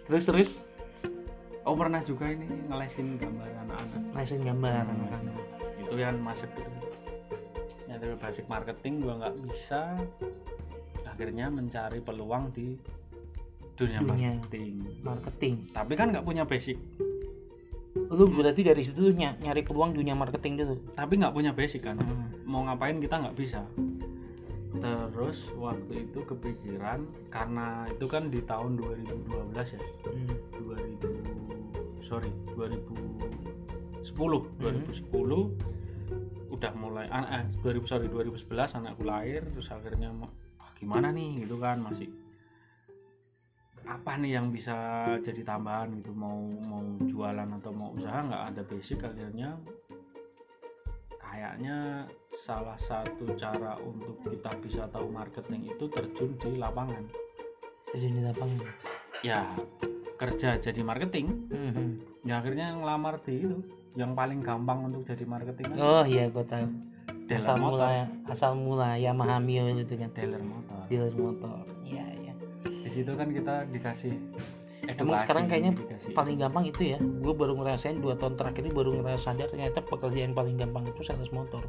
[0.05, 0.49] terus terus
[1.65, 4.91] oh pernah juga ini ngelesin gambar anak-anak naisin gambar Hmm.
[4.91, 5.35] anak-anak.
[5.81, 6.71] itu yang masuk itu
[7.85, 9.81] nyari basic marketing gua nggak bisa
[11.05, 12.75] akhirnya mencari peluang di
[13.73, 14.35] dunia, Dunia.
[14.35, 16.77] marketing marketing tapi kan nggak punya basic
[17.95, 21.95] lu berarti dari situ ny- nyari peluang dunia marketing dulu tapi nggak punya basic kan
[21.97, 22.29] Hmm.
[22.43, 23.63] mau ngapain kita nggak bisa
[24.75, 26.99] terus waktu itu kepikiran
[27.31, 30.35] karena itu kan di tahun 2012 ya Hmm.
[30.59, 31.54] 2000
[32.05, 40.13] sorry 2010 2010 udah mulai ah, eh, 2000 sorry 2011 anakku lahir terus akhirnya
[40.61, 41.43] "Ah, gimana nih?
[41.43, 42.07] Gitu kan masih
[43.85, 44.73] apa nih yang bisa
[45.21, 46.09] jadi tambahan gitu?
[46.15, 48.23] Mau mau jualan atau mau usaha?
[48.23, 49.59] Nggak ada basic akhirnya
[51.19, 57.03] kayaknya salah satu cara untuk kita bisa tahu marketing itu terjun di lapangan.
[57.91, 58.63] Terjun di lapangan?
[59.25, 59.41] Ya
[60.15, 61.87] kerja jadi marketing Mhm.
[62.23, 63.57] ya akhirnya ngelamar di itu
[63.93, 65.77] yang paling gampang untuk jadi marketing kan.
[65.77, 66.67] Oh iya gua tahu.
[67.25, 67.69] Dealer asal motor.
[67.73, 67.89] mula
[68.27, 70.09] asal mula Yamaha Mio itu kan.
[70.11, 70.79] Dealer motor.
[70.87, 71.63] Dealer motor.
[71.81, 72.33] Iya iya.
[72.65, 74.13] Di situ kan kita dikasih
[74.85, 76.11] Emang edukasi, sekarang kayaknya dikasih.
[76.13, 76.99] paling gampang itu ya.
[77.01, 81.01] Gue baru ngerasain dua tahun terakhir ini baru ngerasa sadar ternyata pekerjaan paling gampang itu
[81.01, 81.65] sales motor.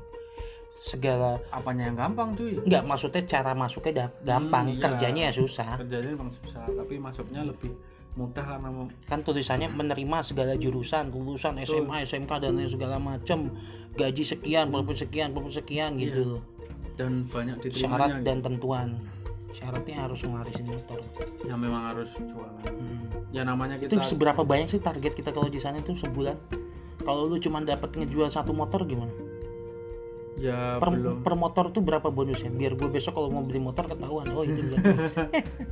[0.84, 2.60] Segala apanya yang gampang cuy?
[2.60, 4.66] Nggak maksudnya cara masuknya gampang.
[4.68, 4.82] Hmm, iya.
[4.84, 5.80] kerjanya ya susah.
[5.80, 7.72] Kerjanya emang susah tapi masuknya lebih
[8.16, 13.52] mudah karena mem- kan tulisannya menerima segala jurusan lulusan SMA SMK dan lain segala macam
[13.92, 16.40] gaji sekian profit sekian profit sekian gitu.
[16.40, 16.56] Loh
[16.96, 18.88] dan banyak syarat diterimanya dan tentuan.
[19.52, 21.00] Syaratnya harus ngarisin motor.
[21.44, 22.60] Yang memang harus jualan.
[22.72, 23.04] Hmm.
[23.32, 26.36] ya namanya itu kita seberapa banyak sih target kita kalau di sana itu sebulan?
[27.04, 29.12] Kalau lu cuma dapat ngejual satu motor gimana
[30.36, 31.24] ya per, belum.
[31.24, 34.28] per motor tuh berapa bonusnya biar gue besok kalau mau beli motor ketahuan.
[34.30, 34.92] Oh itu berapa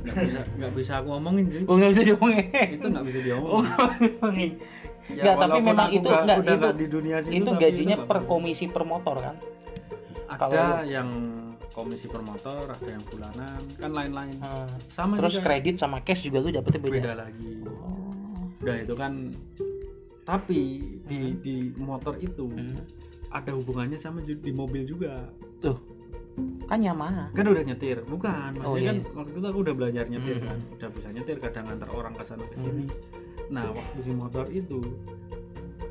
[0.01, 1.63] nggak bisa nggak bisa aku ngomongin cuy.
[1.65, 2.45] Oh nggak bisa diomongin.
[2.73, 3.65] Itu nggak bisa oh diomongin
[4.01, 4.51] diomongin.
[5.05, 8.19] Ya, nggak, tapi memang itu nggak- itu- nggak di dunia situ, itu gajinya nggak per
[8.25, 9.35] komisi per motor kan?
[10.25, 11.09] Ada kalau- yang
[11.69, 14.39] komisi per motor ada yang bulanan kan lain-lain.
[14.39, 14.65] Hmm.
[14.89, 17.51] sama terus sih kayak- kredit sama cash juga lu dapetnya beda, beda lagi.
[17.67, 18.49] Oh.
[18.57, 19.13] udah itu kan
[20.25, 20.61] tapi
[21.05, 22.81] di di motor itu Hmm.
[23.35, 25.27] Ada hubungannya sama di mobil juga.
[25.59, 25.75] Tuh.
[26.65, 27.31] Kan Yamaha.
[27.31, 27.99] Kan udah nyetir.
[28.03, 29.11] Bukan maksudnya Oh, iya, kan iya.
[29.13, 30.45] waktu itu aku udah belajar nyetir Mhm.
[30.45, 30.59] kan.
[30.71, 32.85] Udah bisa nyetir kadang antar orang ke sana ke sini.
[33.47, 34.79] Nah waktu di motor itu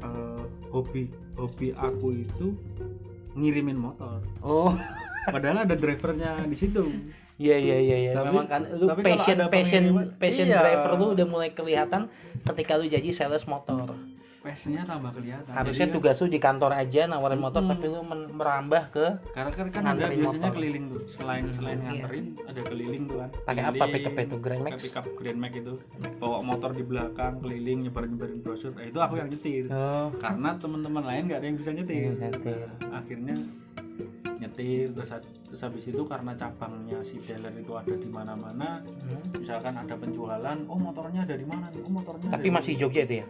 [0.01, 2.47] eh, hobi hobi aku itu
[3.35, 4.21] ngirimin motor.
[4.41, 4.73] Oh.
[5.25, 6.85] Padahal ada drivernya di situ.
[7.35, 8.13] Iya iya iya iya.
[8.15, 9.85] Tapi- memang kan lu passion passion
[10.19, 10.61] passion Iya.
[10.61, 12.07] driver lu udah mulai kelihatan
[12.45, 13.91] ketika lu jadi sales motor
[14.45, 15.49] passionnya tambah kelihatan.
[15.49, 17.73] Harusnya Jadi kan- tugas lu di kantor aja nawarin motor Mm-mm.
[17.73, 20.53] tapi lu merambah ke karena kan, kan ada biasanya motor.
[20.55, 21.87] keliling tuh selain Hmm, selain iya.
[21.89, 23.31] nganterin ada keliling tuh kan.
[23.41, 23.73] Pakai apa?
[23.75, 24.69] Keliling, pickup itu Grand Max?
[24.69, 25.75] pakai pickup Grand Max itu.
[26.21, 28.71] Bawa motor di belakang keliling nyebar nyebarin brosur.
[28.71, 29.65] Nah, itu aku yang nyetir.
[29.67, 30.13] Oh.
[30.15, 32.13] Karena teman-teman lain nggak ada yang bisa nyetir.
[32.13, 32.69] Bisa nyetir.
[32.93, 33.37] akhirnya
[34.37, 34.87] nyetir.
[34.93, 35.11] Terus,
[35.47, 39.25] terus habis itu karena cabangnya si dealer itu ada di mana-mana Hmm.
[39.35, 41.81] misalkan ada penjualan oh motornya ada di mana nih?
[41.81, 43.27] Oh motornya tapi masih di- Jogja itu ya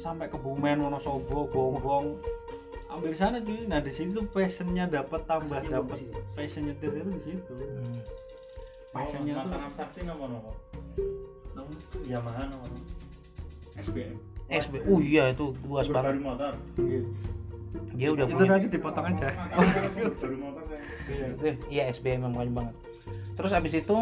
[0.00, 2.20] sampai ke Bumen Wonosobo Gonggong
[2.96, 3.66] ambil sana cuy.
[3.68, 6.20] Nah di situ passionnya dapat tambah dapat bagus itu.
[6.32, 7.54] passion nyetir itu di situ.
[7.54, 8.00] Hmm.
[8.94, 10.54] passionnya tuh Mantan Sakti nomor nomor.
[11.52, 11.76] Nomor
[12.08, 12.70] Yamaha nomor.
[13.76, 14.16] SBM
[14.48, 16.22] SB oh iya itu luas baru banget.
[16.24, 16.52] motor.
[17.92, 18.48] Dia udah itu punya.
[18.56, 19.28] nanti dipotong aja.
[20.20, 20.80] Baru motor kan?
[21.12, 21.26] Iya.
[21.44, 22.74] Eh, iya SBM memang banyak banget.
[23.36, 23.98] Terus abis itu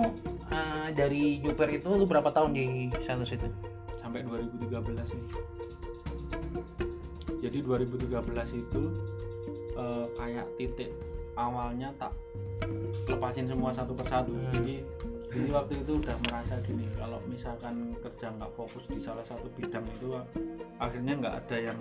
[0.52, 3.48] eh, dari Juper itu lu berapa tahun di sales itu?
[3.98, 4.70] Sampai 2013
[5.16, 5.26] ini
[7.44, 8.09] jadi 2013
[8.57, 8.83] itu
[9.74, 10.90] eh, kayak titik
[11.35, 12.16] awalnya tak
[13.04, 14.48] lepasin semua satu persatu Hmm.
[14.50, 14.74] jadi
[15.28, 19.83] jadi waktu itu udah merasa gini kalau misalkan kerja nggak fokus di salah satu bidang
[19.92, 20.14] itu
[20.78, 21.78] akhirnya nggak ada yang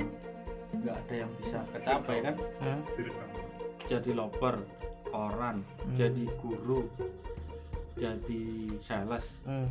[0.74, 2.82] nggak ada yang bisa kecapai kan Hmm?
[3.86, 4.58] jadi loper
[5.06, 5.96] koran Hmm.
[5.96, 6.90] jadi guru
[7.94, 8.44] jadi
[8.82, 9.70] sales Hmm.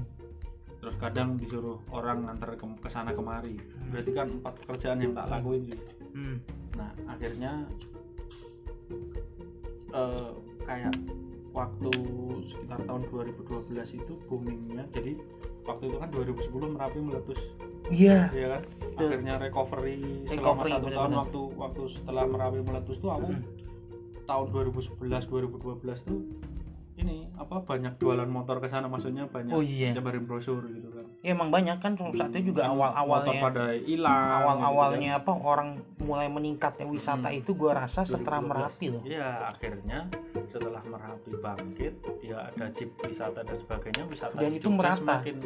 [0.83, 3.55] Terus kadang disuruh orang nganter ke, sana kemari
[3.95, 5.79] berarti kan empat pekerjaan yang tak lakuin cuy.
[6.11, 6.37] Hmm.
[6.75, 7.53] nah akhirnya
[9.95, 10.31] eh,
[10.67, 10.95] kayak
[11.55, 11.93] waktu
[12.51, 15.15] sekitar tahun 2012 itu boomingnya jadi
[15.63, 17.41] waktu itu kan 2010 merapi meletus
[17.95, 19.07] iya ya kan Betul.
[19.07, 23.45] akhirnya recovery, selama Recovery, satu tahun waktu waktu setelah merapi meletus tuh aku Hmm.
[24.27, 26.21] tahun 2011 2012 tuh
[27.03, 29.91] ini apa banyak jualan motor ke sana maksudnya banyak Oh, iya.
[29.91, 33.41] nyebarin brosur gitu kan ya emang banyak kan saat itu juga Kan awal motor awalnya
[33.41, 37.39] pada hilang awal gitu awalnya apa orang mulai meningkatnya wisata Hmm.
[37.39, 38.51] itu gua rasa setelah 2012.
[38.51, 39.99] merapi loh Iya, akhirnya
[40.49, 44.99] setelah Merapi bangkit, ya ada jeep wisata dan sebagainya, wisata Dan itu merata.
[44.99, 45.37] semakin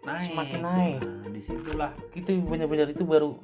[0.00, 0.28] naik.
[0.30, 0.98] Semakin naik.
[1.00, 3.36] Nah, di situlah itu benar-benar itu baru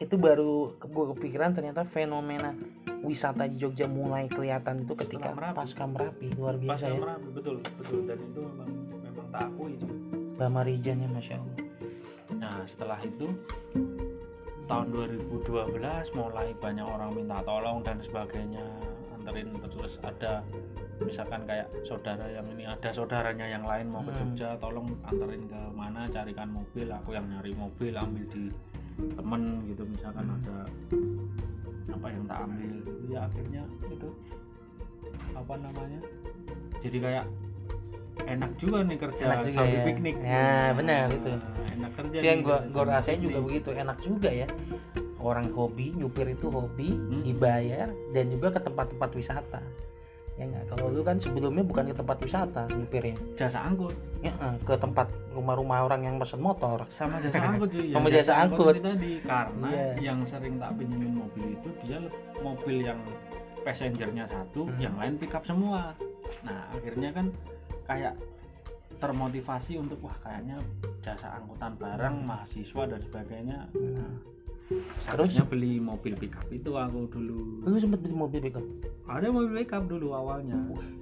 [0.00, 2.56] itu baru gue kepikiran ternyata fenomena
[3.04, 5.56] wisata di Jogja mulai kelihatan itu ketika Merapi.
[5.56, 8.70] pasca merapi luar biasa ya Merapi betul betul dan itu memang
[9.04, 9.86] memang tak akui itu.
[10.40, 11.56] Bama Rijan ya masya Allah
[12.40, 13.28] Nah setelah itu
[14.64, 15.44] tahun 2012
[16.16, 18.64] mulai banyak orang minta tolong dan sebagainya
[19.12, 20.40] anterin terus ada
[21.00, 24.32] misalkan kayak saudara yang ini ada saudaranya yang lain mau ke Hmm.
[24.32, 28.48] Jogja tolong anterin ke mana carikan mobil aku yang nyari mobil ambil di
[28.96, 30.36] temen gitu misalkan Hmm.
[30.38, 30.56] ada
[31.90, 34.08] apa yang tak ambil gitu ya akhirnya itu
[35.32, 36.00] apa namanya
[36.78, 37.26] jadi kayak
[38.22, 39.84] enak juga nih kerja Enak juga sambil ya.
[39.84, 41.32] piknik Ya, benar, itu.
[41.72, 44.48] enak kerja itu yang gue sambil rasain juga begitu enak juga ya
[45.18, 47.22] orang hobi nyupir itu hobi Hmm.
[47.22, 49.60] dibayar dan juga ke tempat-tempat wisata
[50.34, 54.56] ya nggak kalau lu kan sebelumnya bukan ke tempat wisata nyupirnya jasa angkut ya eh,
[54.60, 58.74] ke tempat rumah-rumah orang yang pesen motor sama jasa angkut cuy Sama Yang jasa angkut.
[58.74, 59.88] ini tadi karena Iya.
[60.02, 61.98] yang sering tak pinjemin mobil itu dia
[62.38, 63.00] mobil yang
[63.60, 64.78] passengernya satu Hmm.
[64.78, 65.92] yang lain pick up semua
[66.40, 67.26] nah akhirnya kan
[67.84, 68.14] kayak
[68.96, 70.60] termotivasi untuk wah kayaknya
[71.00, 72.26] jasa angkutan barang Hmm.
[72.26, 74.14] mahasiswa dan sebagainya Nah,
[75.02, 77.66] seharusnya beli mobil pick up itu aku dulu.
[77.66, 78.64] Lu sempet beli mobil pickup.
[79.10, 80.56] Ada mobil pick up dulu awalnya.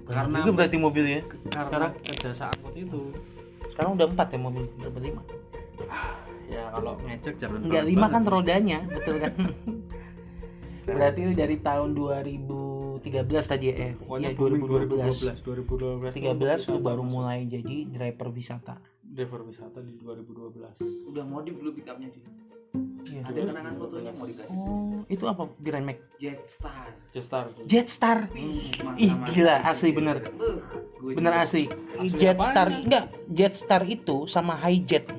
[0.09, 1.21] Karena karena juga berarti mobilnya
[1.53, 3.01] karena ke jasa angkut itu.
[3.73, 5.21] Sekarang udah empat ya mobil berapa lima?
[6.49, 9.37] Ya kalau ngecek jangan enggak lima kan rodanya betul kan?
[10.97, 13.05] Berarti lu dari tahun 2013
[13.45, 13.75] tadi ya?
[13.77, 18.81] Eh Pokoknya iya, booming 2012 2012 2012 13 lu baru mulai jadi driver wisata.
[19.05, 22.23] Driver wisata di 2012 Udah modif dulu pickupnya sih.
[23.07, 23.21] Iya.
[23.25, 24.11] Ada kenangan fotonya?
[24.15, 24.51] Mau dikasih.
[24.51, 25.97] oh itu apa Grand Max?
[26.19, 26.87] Jetstar.
[27.09, 27.43] Jetstar.
[27.65, 28.17] Jetstar?
[28.99, 30.23] Ih gila asli bener.
[30.99, 31.43] Bener juga.
[31.43, 31.63] asli.
[31.97, 35.09] Asli Jetstar enggak Jetstar itu sama Hijet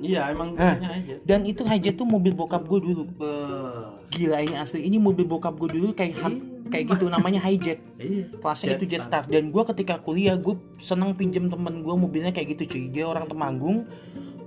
[0.00, 3.04] iya emang aja dan itu Hijet tuh mobil bokap gue dulu.
[3.20, 4.00] Beuh.
[4.10, 4.82] gila ini asli.
[4.88, 8.24] Ini mobil bokap gue dulu kayak han- kayak gitu namanya Hijet iya.
[8.40, 9.28] Kelasnya itu Jetstar.
[9.28, 12.84] Dan gue ketika kuliah gue seneng pinjem temen gue mobilnya kayak gitu cuy.
[12.90, 13.84] Dia orang Temanggung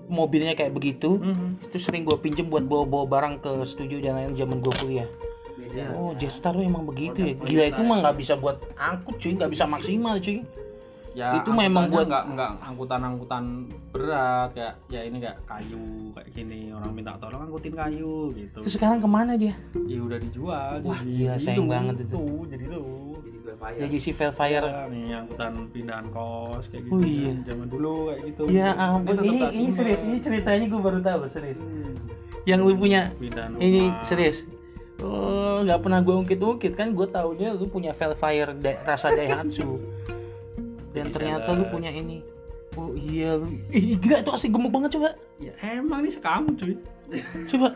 [0.06, 1.63] mobilnya kayak begitu Mhm.
[1.63, 5.10] itu sering gue pinjem buat bawa-bawa barang ke studio dan lain zaman gue kuliah.
[5.54, 5.89] Beda.
[5.92, 7.34] oh Jetstar tuh emang begitu ya?
[7.34, 9.32] Produk gila itu mah nggak bisa buat angkut cuy.
[9.34, 10.44] Nggak bisa maksimal cuy.
[11.13, 13.44] Ya Itu memang buat- nggak nggak angkutan-angkutan
[13.89, 16.62] berat kayak ya ini kayak kayu kayak gini.
[16.70, 18.60] Orang minta tolong angkutin kayu gitu.
[18.60, 19.54] Terus sekarang ke mana dia?
[19.86, 22.12] Ya udah dijual Wah, gila, sayang banget itu.
[22.12, 23.12] tuh jadi tuh Jadi
[23.43, 23.79] Velfire.
[23.82, 27.32] jadi si Velfire Ya, nih angkutan pindahan kos kayak gitu Oh, iya.
[27.43, 28.43] zaman dulu kayak gitu.
[28.47, 31.60] Ya ampun ini ini serius ini ceritanya gue baru tahu serius.
[31.60, 31.93] Hmm.
[32.43, 34.01] yang lu punya pindahan ini rumah.
[34.01, 34.47] serius.
[34.99, 39.79] Oh nggak pernah gue ungkit-ungkit kan gue taunya lu punya Velfire da- rasa Daihatsu.
[40.91, 41.60] Dan Jadi ternyata sales.
[41.60, 42.23] lu punya ini.
[42.73, 45.13] Oh iya lu Ih, gila itu asli gemuk banget coba.
[45.38, 46.75] Ya emang nih sekamu cuy.
[47.45, 47.75] Coba.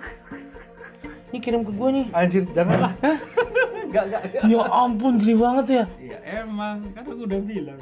[1.27, 2.05] Ini kirim ke gue nih.
[2.11, 2.93] Anjir janganlah
[3.87, 4.43] Enggak, enggak, enggak.
[4.51, 5.85] ya ampun gede banget ya.
[6.03, 6.77] Ya emang.
[6.91, 7.79] Kan aku udah bilang.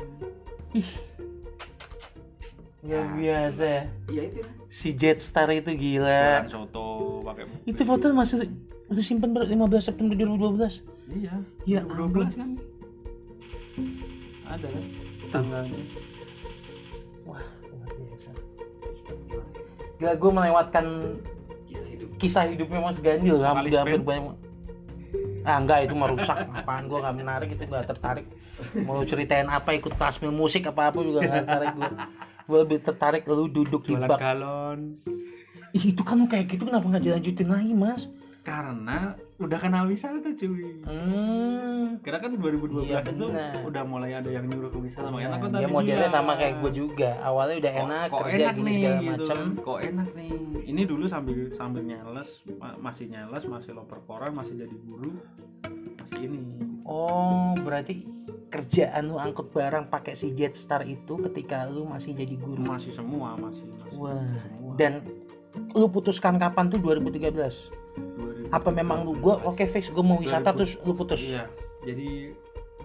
[2.86, 3.84] Ya biasa ya.
[4.14, 4.40] Iya itu.
[4.70, 6.46] si Jetstar itu gila.
[6.46, 6.86] Jualan soto
[7.26, 7.66] pakai mobil.
[7.66, 8.46] itu foto masih
[8.86, 10.86] udah simpen ber 15 September 2012
[11.18, 11.34] iya.
[11.66, 12.50] Ya 2012 kan?
[14.46, 14.84] Ada kan?
[15.34, 15.82] Tanggalnya
[17.26, 17.42] wah
[17.74, 18.30] luar biasa.
[19.98, 20.86] Gila gue melewatkan
[21.66, 22.10] kisah hidup.
[22.22, 24.38] kisah hidupnya Mas Ganjil hampir hampir banyak
[25.46, 26.38] ah enggak itu mah rusak.
[26.52, 28.26] Apaan gue nggak menarik itu nggak tertarik.
[28.84, 31.92] Mau ceritain apa ikut klasmil musik apa apa juga nggak tertarik gue
[32.46, 34.98] gue lebih tertarik lu duduk di jualan bak galon.
[35.76, 38.08] Ih, itu kan kayak gitu kenapa nggak dilanjutin lagi mas
[38.46, 40.78] karena udah kenal wisata cuy.
[40.86, 41.98] Hmm.
[41.98, 43.26] Karena kan 2012 Iya, itu
[43.66, 45.60] udah mulai ada yang nyuruh ke wisata makanya aku Nah, tadi.
[45.60, 47.10] dia modelnya bilang, sama kayak gue juga.
[47.20, 49.10] Awalnya udah kok- enak kok kerja enak gini nih, segala gitu.
[49.10, 49.36] macem.
[49.36, 49.50] Kan.
[49.60, 50.32] kok enak nih.
[50.64, 55.12] Ini dulu sambil sambil nyales ma- masih nyales masih loper koran masih jadi guru
[55.98, 56.40] masih ini.
[56.84, 58.06] Oh berarti
[58.48, 62.62] kerjaan lu angkut barang pakai si Jetstar itu ketika lu masih jadi guru?
[62.62, 64.72] Masih semua masih, masih Wah, semua.
[64.76, 65.02] Dan
[65.72, 68.35] lu putuskan kapan tuh 2013 2000.
[68.54, 70.58] Apa memang lu gua oke fix gua mau wisata 2000.
[70.58, 71.22] terus lu putus?
[71.22, 71.46] Iya
[71.86, 72.34] jadi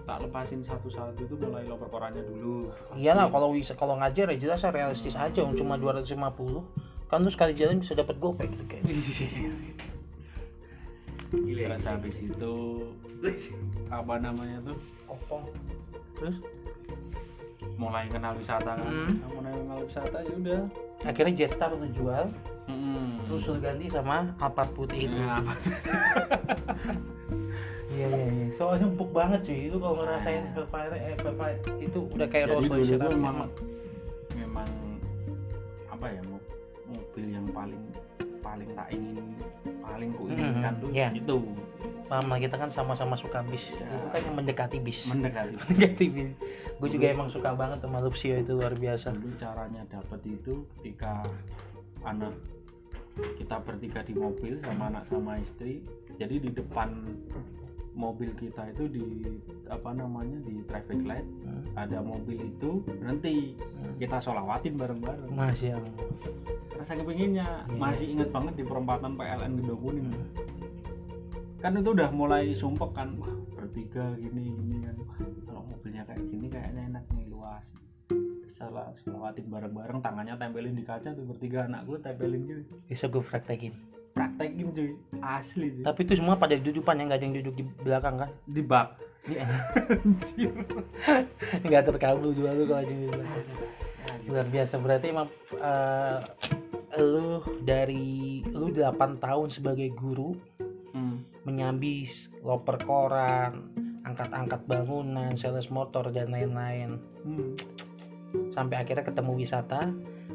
[0.05, 2.69] tak lepasin satu-satu itu mulai loper korannya dulu.
[2.97, 5.57] Iyalah kalau bisa kalau ngajar ya jelas realistis aja om.
[5.57, 6.17] cuma 250
[7.09, 8.87] kan lu sekali jalan bisa dapat gopay gitu kayak
[11.31, 12.55] gila terus habis itu
[13.87, 14.77] apa namanya tuh?
[15.07, 15.47] Kopong.
[16.19, 16.37] Terus?
[17.79, 18.83] Mulai kenal wisata kan?
[18.83, 19.15] Hmm.
[19.31, 20.61] Mulai kenal wisata ya udah.
[21.07, 22.27] Akhirnya Jetstar lu jual
[22.71, 23.27] Mm-mm.
[23.27, 25.15] terus lu ganti sama Alphard putih itu.
[25.15, 25.75] Nah, sih?
[27.91, 28.47] iya iya iya.
[28.51, 29.67] Soalnya empuk banget cuy.
[29.67, 33.15] Itu kalau ngerasain Velfire eh Velfire itu udah kayak jadi Rolls dulu Royce tuh tapi
[33.15, 33.37] memang
[34.33, 34.69] memang
[35.87, 36.47] apa ya mo-
[36.87, 37.81] mobil yang paling
[38.41, 39.25] paling tak ingin
[39.77, 41.09] paling ku inginkan Mhm, tuh iya.
[41.11, 41.37] itu.
[42.07, 43.71] Mama kita kan sama-sama suka bis.
[43.71, 43.87] Ya.
[43.87, 44.99] itu kan yang mendekati bis.
[45.07, 46.31] Mendekati mendekati bis.
[46.75, 49.13] Gue juga emang suka banget sama Luxio itu luar biasa.
[49.13, 51.23] Dulu caranya dapat itu ketika
[52.01, 52.33] anak
[53.51, 55.83] kita bertiga di mobil sama anak sama istri
[56.15, 57.03] jadi di depan
[57.91, 59.03] mobil kita itu di
[59.67, 61.67] apa namanya di traffic light Hmm.
[61.75, 63.91] ada mobil itu berhenti Hmm.
[63.99, 65.95] kita sholawatin bareng-bareng Masya Allah
[66.79, 67.75] rasa kepinginnya Iya.
[67.75, 70.31] masih inget banget di perempatan PLN Gedung Kuning Hmm.
[71.59, 74.95] kan itu udah mulai sumpek kan wah bertiga gini gini kan
[78.61, 82.61] salah selawatin bareng-bareng tangannya tempelin di kaca tuh bertiga anak gue tempelin gitu.
[82.85, 83.73] Bisa gue praktekin.
[84.13, 84.93] Praktekin cuy
[85.25, 85.83] asli cuy.
[85.83, 88.29] Tapi itu semua pada dudukan yang nggak ada yang duduk di belakang kan?
[88.45, 88.87] Di bak.
[89.25, 89.45] Iya.
[90.05, 90.53] Anjir.
[91.65, 93.45] nggak terkabul juga lu kalau ada yang di belakang
[94.29, 94.73] luar biasa.
[94.77, 96.17] Berarti emang eh,
[97.01, 100.37] lu dari lu 8 tahun sebagai guru
[100.91, 101.23] Hmm.
[101.47, 102.03] menyambi
[102.43, 103.71] loper koran
[104.03, 106.99] angkat-angkat bangunan sales motor dan lain-lain.
[107.23, 107.55] Hmm.
[108.51, 109.81] Sampai akhirnya ketemu wisata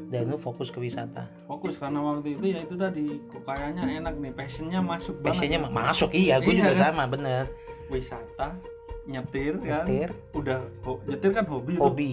[0.07, 3.05] dan lu fokus ke wisata fokus karena waktu itu ya itu tadi
[3.39, 5.73] kayaknya enak nih passionnya masuk passionnya banget.
[5.73, 6.61] ma- masuk iya gue Iya.
[6.63, 7.43] juga sama bener
[7.87, 8.57] wisata
[9.03, 12.11] nyetir kan nyetir udah ho- nyetir kan hobi tuh hobi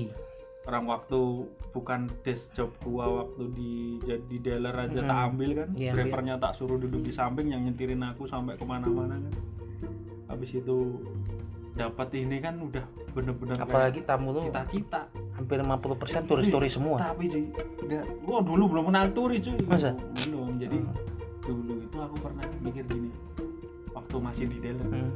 [0.65, 1.21] orang waktu
[1.71, 5.11] bukan desk job gua waktu di jadi dealer aja Hmm.
[5.11, 5.93] tak ambil kan ambil.
[5.93, 9.35] drivernya tak suruh duduk di samping yang nyetirin aku sampai ke mana-mana kan
[10.27, 11.03] habis itu
[11.75, 17.51] dapat ini kan udah bener-bener apalagi tamu lu cita-cita hampir 50% turis-turis semua tapi cuy
[17.83, 19.91] udah gua dulu belum kenal turis cuy Masa?
[20.23, 20.95] belum jadi Hmm.
[21.43, 23.11] dulu itu aku pernah mikir gini
[23.91, 25.11] waktu masih di dealer Hmm.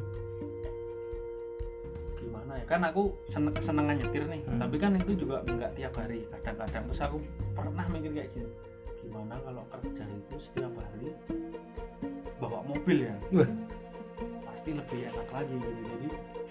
[2.19, 4.59] gimana ya kan aku seneng kesenangan nyetir nih Hmm.
[4.59, 7.17] tapi kan itu juga nggak tiap hari kadang-kadang terus aku
[7.55, 8.51] pernah mikir kayak gini
[8.99, 11.15] gimana kalau kerja itu setiap hari
[12.37, 13.49] bawa mobil ya Wah.
[14.45, 16.09] pasti lebih enak lagi gitu jadi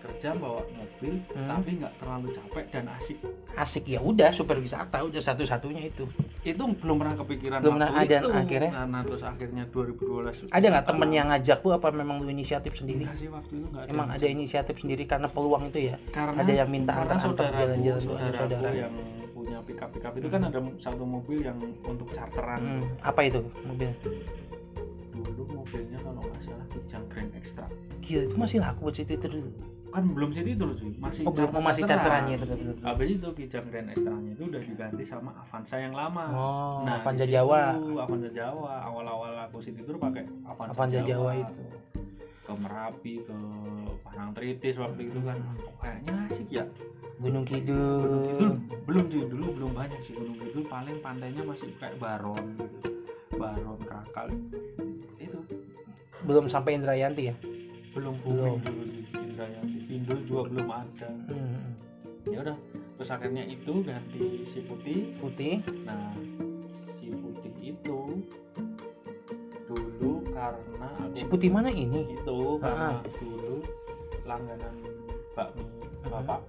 [0.08, 1.48] kerja bawa mobil Hmm.
[1.48, 3.18] tapi nggak terlalu capek dan asik
[3.54, 6.08] asik ya udah super wisata udah satu-satunya itu
[6.42, 8.30] itu belum pernah kepikiran Belum pernah ada, itu.
[8.30, 8.72] akhirnya?
[8.74, 13.04] karena terus akhirnya 2012 ada nggak temen yang ngajak lu apa memang lu inisiatif sendiri
[13.04, 16.54] enggak sih waktu itu ada emang ada inisiatif sendiri karena peluang itu ya karena ada
[16.56, 18.70] yang minta karena saudaraku, jalan-jalan saudaraku saudara.
[18.74, 18.94] yang
[19.30, 20.34] punya pickup pickup itu Hmm.
[20.34, 23.92] kan ada satu mobil yang untuk charteran Hmm, apa itu mobil
[25.14, 27.66] dulu mobilnya kalau nggak salah Kijang Grand Extra
[28.00, 29.50] gila itu masih laku buat situ itu dulu
[29.88, 30.92] kan belum sih itu loh cuy.
[31.00, 32.84] Masih oh belum masih charterannya betul betul.
[32.84, 36.26] Habis itu Kijang Grand Extra nya itu udah diganti sama Avanza yang lama.
[36.32, 37.62] Oh nah Avanza situ, Jawa.
[38.04, 38.74] Avanza Jawa.
[38.84, 41.32] Awal-awal aku City Tour pakai Avanza, Avanza Jawa.
[41.40, 41.64] Itu.
[42.48, 43.38] Ke Merapi ke
[44.04, 45.38] Parangtritis waktu itu kan.
[45.40, 45.76] Hmm.
[45.80, 46.64] kayaknya asik ya?
[47.18, 48.24] Gunung Gunung Kidul.
[48.36, 48.52] Kidul
[48.88, 49.24] belum cuy.
[49.28, 50.64] Dulu belum banyak sih Gunung Kidul.
[50.68, 52.90] Paling pantainya masih kayak Baron gitu.
[53.40, 54.28] Baron Krakal.
[55.18, 55.40] Itu.
[56.28, 57.36] Belum sampai Indrayanti ya?
[57.96, 58.60] Belum Belum.
[58.62, 58.97] booming
[60.08, 61.10] dulu juga belum ada.
[61.28, 61.76] Hmm.
[62.28, 62.58] ya udah
[63.00, 65.16] terus akhirnya itu ganti si putih.
[65.20, 65.60] Putih.
[65.84, 66.12] Nah
[66.96, 68.00] si putih itu
[69.68, 72.16] dulu karena si putih mana ini?
[72.16, 73.04] Itu karena Ah.
[73.20, 73.64] dulu
[74.24, 74.76] langganan
[75.36, 75.64] bakmi
[76.04, 76.42] bapak.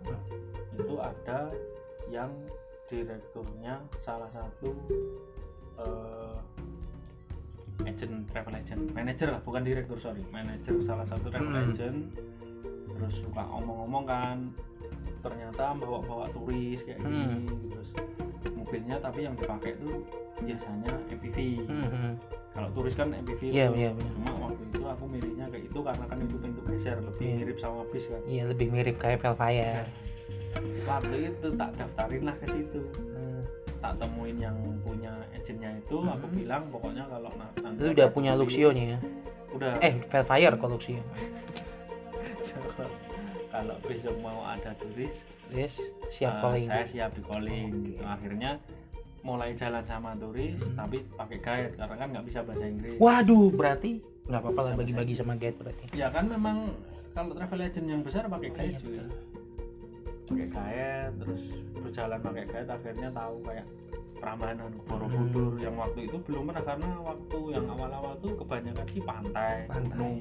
[0.78, 1.50] Itu ada
[2.08, 2.30] yang
[2.88, 4.70] direkturnya salah satu
[5.78, 6.36] eh,
[7.86, 8.82] agent travel agent.
[8.90, 10.26] Manager lah bukan direktur sorry.
[10.34, 11.70] Manager salah satu travel Hmm.
[11.70, 11.98] agent
[12.98, 14.36] terus suka omong-omong kan
[15.18, 17.46] ternyata bawa-bawa turis kayak gini Hmm.
[17.68, 17.88] terus
[18.52, 20.02] mobilnya tapi yang dipakai tuh
[20.38, 22.12] biasanya MPV Mhm.
[22.52, 23.50] kalau turis kan MPV tuh.
[23.52, 23.90] iya, iya.
[23.94, 27.36] cuma waktu itu aku milihnya kayak itu karena kan itu pintu geser lebih Iya.
[27.36, 29.86] mirip sama bis kan Iya lebih mirip kayak Velfire.
[30.84, 33.40] waktu itu tak daftarin lah ke situ Hmm.
[33.78, 36.34] tak temuin yang punya agentnya itu aku Mhm.
[36.36, 38.98] bilang pokoknya kalau na- nanti udah punya Luxio nih ya?
[39.48, 41.02] udah Eh Velfire kok Luxio.
[43.48, 46.64] kalau besok mau ada turis Yes, siap calling.
[46.64, 48.60] saya siap di calling gitu akhirnya
[49.20, 50.74] mulai jalan sama turis Mhm.
[50.74, 53.90] tapi pakai guide karena kan nggak bisa bahasa Inggris Waduh, berarti
[54.24, 55.84] nggak apa-apa lah bagi-bagi sama guide berarti.
[55.92, 56.70] ya kan memang
[57.10, 58.88] kalau travel agent yang besar pakai guide Iya, cuy.
[58.90, 59.08] betul.
[60.28, 61.42] pakai guide terus
[61.74, 63.66] berjalan pakai guide akhirnya tahu kayak
[64.18, 65.62] Prambanan Borobudur Hmm.
[65.62, 69.94] yang waktu itu belum pernah karena waktu yang awal-awal tuh kebanyakan di pantai, Pantai.
[69.94, 70.18] gunung.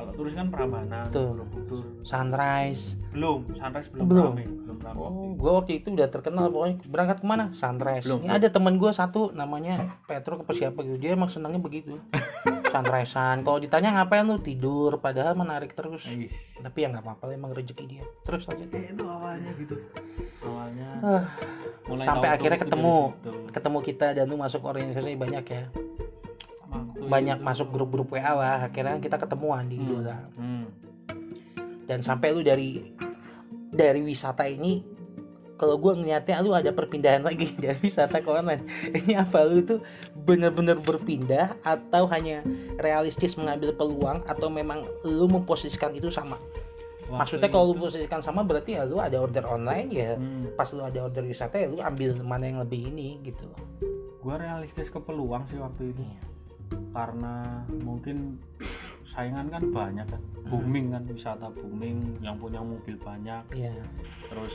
[0.00, 1.04] Kalau turis kan Prambanan.
[1.12, 1.84] Borobudur.
[2.08, 2.96] Sunrise.
[3.12, 4.32] Belum, sunrise belum, Belum.
[4.32, 7.44] rame, belum rame Oh, gue waktu itu udah terkenal pokoknya berangkat ke mana?
[7.52, 8.08] Sunrise.
[8.08, 8.38] Belum, Ini belum.
[8.40, 10.96] ada teman gue satu namanya Petro apa siapa gitu.
[10.96, 12.00] Dia emang senangnya begitu.
[12.72, 13.44] Sunrisean.
[13.44, 16.06] Kalau ditanya ngapain lu tidur, padahal menarik terus.
[16.08, 16.32] Ais.
[16.56, 18.04] Tapi ya nggak apa-apa, emang rezeki dia.
[18.24, 18.64] Terus aja.
[18.72, 19.76] Eh, itu awalnya gitu.
[20.40, 20.88] Awalnya
[21.90, 22.96] mulai sampai akhirnya ketemu.
[23.50, 25.64] ketemu kita dan lu masuk organisasi banyak ya.
[27.10, 28.58] Banyak masuk grup-grup WA lah.
[28.64, 29.84] Akhirnya kita ketemuan di Hmm.
[29.84, 30.16] Idola.
[30.34, 30.66] Hmm.
[31.84, 32.94] dan sampai lu dari
[33.68, 34.86] dari wisata ini
[35.56, 39.82] kalau gue ngeliatnya lu ada perpindahan lagi dari wisata ke online ini apa lu tuh
[40.16, 42.46] bener-bener berpindah atau hanya
[42.78, 46.38] realistis mengambil peluang atau memang lu memposisikan itu sama
[47.02, 50.46] Waktu maksudnya kalau lu posisikan sama berarti ya lu ada order online ya Hmm.
[50.54, 53.50] pas lu ada order wisata ya lu ambil mana yang lebih ini gitu
[54.22, 56.22] gua realistis ke peluang sih waktu itu Iya.
[56.90, 58.38] Karena mungkin
[59.06, 60.22] saingan kan banyak kan.
[60.46, 63.42] Booming kan wisata booming yang punya mobil banyak.
[63.54, 63.74] Iya.
[64.26, 64.54] Terus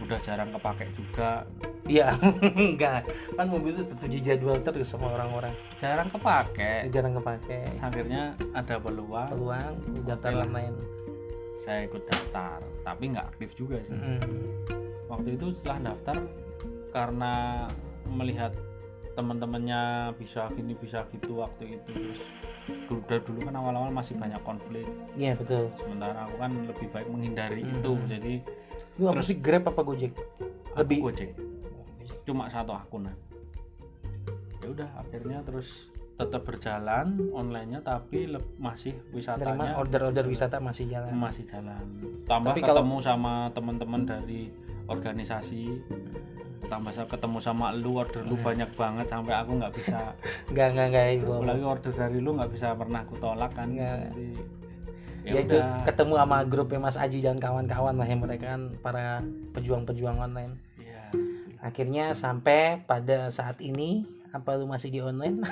[0.00, 1.48] udah jarang kepake juga.
[1.84, 2.16] Iya
[2.60, 3.08] enggak.
[3.36, 5.52] Kan mobil itu tertuju jadwal terus sama orang-orang.
[5.80, 6.88] Jarang kepake.
[6.92, 7.72] Jarang kepake.
[7.80, 9.30] Akhirnya ada peluang.
[9.32, 10.76] Peluang lu daftar online.
[11.64, 13.96] Saya ikut daftar tapi nggak aktif juga sih.
[13.96, 14.20] Mm.
[15.04, 16.26] waktu itu setelah daftar
[16.90, 17.32] karena
[18.10, 18.50] melihat
[19.14, 19.80] teman-temannya
[20.14, 21.90] bisa gini bisa gitu waktu itu.
[21.90, 22.20] Terus
[22.86, 24.86] dulu dulu kan awal-awal masih banyak konflik.
[25.14, 25.70] Iya betul.
[25.78, 27.72] Sementara aku kan lebih baik menghindari Hmm.
[27.72, 27.92] itu.
[28.08, 28.34] Jadi
[28.98, 30.12] Lu apa Terus- sih Grab apa Gojek?
[30.14, 31.30] aku Lebih- gojek.
[32.24, 33.14] Cuma satu akun ya
[34.64, 41.10] udah akhirnya terus tetap berjalan onlinenya tapi masih Terima wisatanya order-order wisata masih jalan.
[41.12, 41.82] masih jalan
[42.22, 44.54] tambah Tapi kalau- ketemu sama teman-teman dari
[44.86, 45.74] organisasi
[46.64, 48.42] tambah saya ketemu sama lu order lu Nah.
[48.42, 49.98] banyak banget sampai aku nggak bisa
[50.48, 51.28] Enggak enggak enggak itu.
[51.28, 53.98] apalagi order dari lu nggak bisa pernah aku tolak kan Nggak.
[54.08, 54.26] Jadi,
[55.24, 59.24] Ya, ya itu ketemu sama grupnya Mas Aji dan kawan-kawan lah yang mereka kan para
[59.50, 60.60] pejuang-pejuang online.
[60.76, 61.00] ya
[61.58, 64.04] Akhirnya sampai pada saat ini
[64.34, 65.38] apa lu masih di online?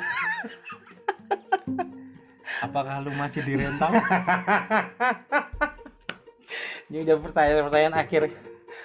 [2.62, 3.90] apakah lu masih di rental
[6.84, 8.22] Ini udah pertanyaan-pertanyaan akhir.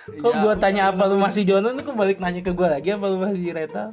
[0.08, 2.90] Kok Ya, gua tanya apa lu masih di online, kok balik nanya ke gua lagi
[2.90, 3.90] apa lu masih di rental?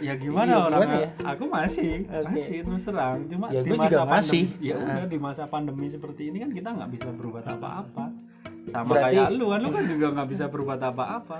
[0.00, 1.08] ya gimana Iya, orang ya?
[1.22, 2.26] aku masih Oke.
[2.26, 4.44] masih terus terang cuma Ya, di masa juga pandemi masih.
[4.58, 4.82] ya Ah.
[4.82, 8.04] udah di masa pandemi seperti ini kan kita nggak bisa berbuat apa-apa
[8.66, 11.36] sama Berarti- kayak lu kan lu kan juga nggak bisa berbuat apa-apa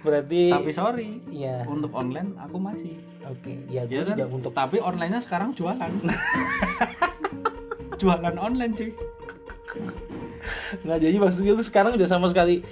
[0.00, 2.94] Berarti tapi sorry Iya, untuk online aku masih.
[3.26, 3.52] Oke.
[3.68, 4.14] Ya ya gua kan?
[4.14, 5.90] juga untuk tapi onlinenya sekarang jualan.
[8.00, 8.90] Jualan online cuy.
[10.82, 12.64] Nggak jadi maksudnya lu sekarang udah sama sekali.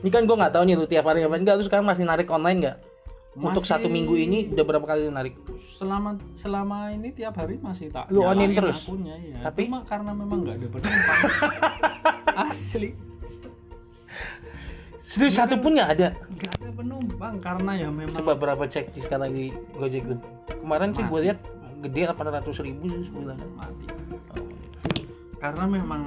[0.00, 1.44] Ini kan gua nggak tahu nih lu tiap hari ngapain.
[1.44, 2.76] Enggak lu sekarang masih narik online nggak?
[3.30, 5.36] Untuk satu minggu ini udah berapa kali narik?
[5.60, 8.88] Selama selama ini tiap hari masih tak Lu onin terus?
[8.88, 9.36] akunnya, ya.
[9.44, 11.20] Tapi- cuma karena memang nggak ada penumpang
[12.50, 12.90] asli
[15.10, 16.08] serius satu pun nggak ada?
[16.30, 20.16] Nggak ada penumpang karena ya memang coba berapa cek di sekarang di Gojek lu
[20.54, 21.38] kemarin sih gue lihat
[21.82, 23.36] gede 800 ribu sebulan.
[23.58, 23.86] Mati.
[25.40, 26.02] Karena memang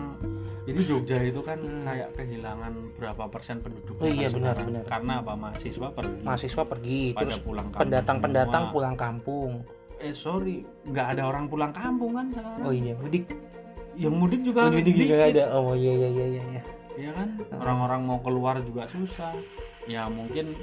[0.64, 1.84] jadi Jogja itu kan Hmm.
[1.84, 4.88] kayak kehilangan berapa persen penduduk Oh iya, benar, benar.
[4.88, 5.36] karena apa?
[5.36, 8.74] Mahasiswa pergi mahasiswa pergi pada terus pulang kampung pendatang-pendatang semua.
[8.74, 9.52] pulang kampung.
[10.00, 12.60] Eh sorry nggak ada orang pulang kampung kan sekarang?
[12.64, 13.28] Oh iya mudik.
[13.94, 15.44] Yang mudik juga mudik juga ada.
[15.52, 16.62] Oh iya iya iya iya
[16.98, 17.12] iya.
[17.16, 19.34] Kan orang-orang mau keluar juga susah
[19.90, 20.56] ya mungkin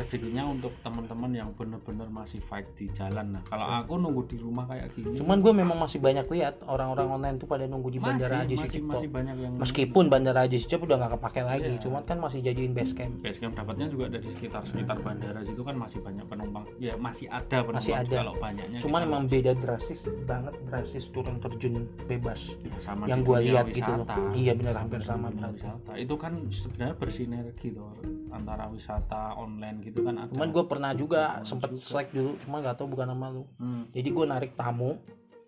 [0.00, 3.38] rezekinya untuk teman-teman yang bener-bener masih fight di jalan.
[3.38, 7.08] Nah kalau aku nunggu di rumah kayak gini cuman gue memang masih banyak lihat orang-orang
[7.10, 10.40] online tuh pada nunggu di bandara Haji masih, masih, Sucipto masih banyak yang meskipun bandara
[10.46, 11.66] Haji Sucipto udah nggak kepake lagi.
[11.68, 11.80] Iya.
[11.82, 13.12] cuman kan masih jadiin base camp.
[13.20, 16.64] Basecamp dapatnya juga dari sekitar sekitar bandara situ kan masih banyak penumpang.
[16.78, 18.16] Ya masih ada penumpang Masih ada.
[18.24, 23.26] kalau banyaknya cuman emang beda drastis banget drastis turun terjun bebas ya sama yang di
[23.26, 24.06] gua dunia lihat gitu loh.
[24.34, 25.66] Iya, Sama hampir di sama berarti.
[25.98, 27.86] itu kan sebenarnya bersinergi tuh
[28.30, 31.84] antara wisata online gitu kan ada cuman gue pernah juga Teman sempet juga.
[31.86, 33.82] selek dulu cuman nggak tahu bukan nama lu Hmm.
[33.90, 35.00] jadi gue narik tamu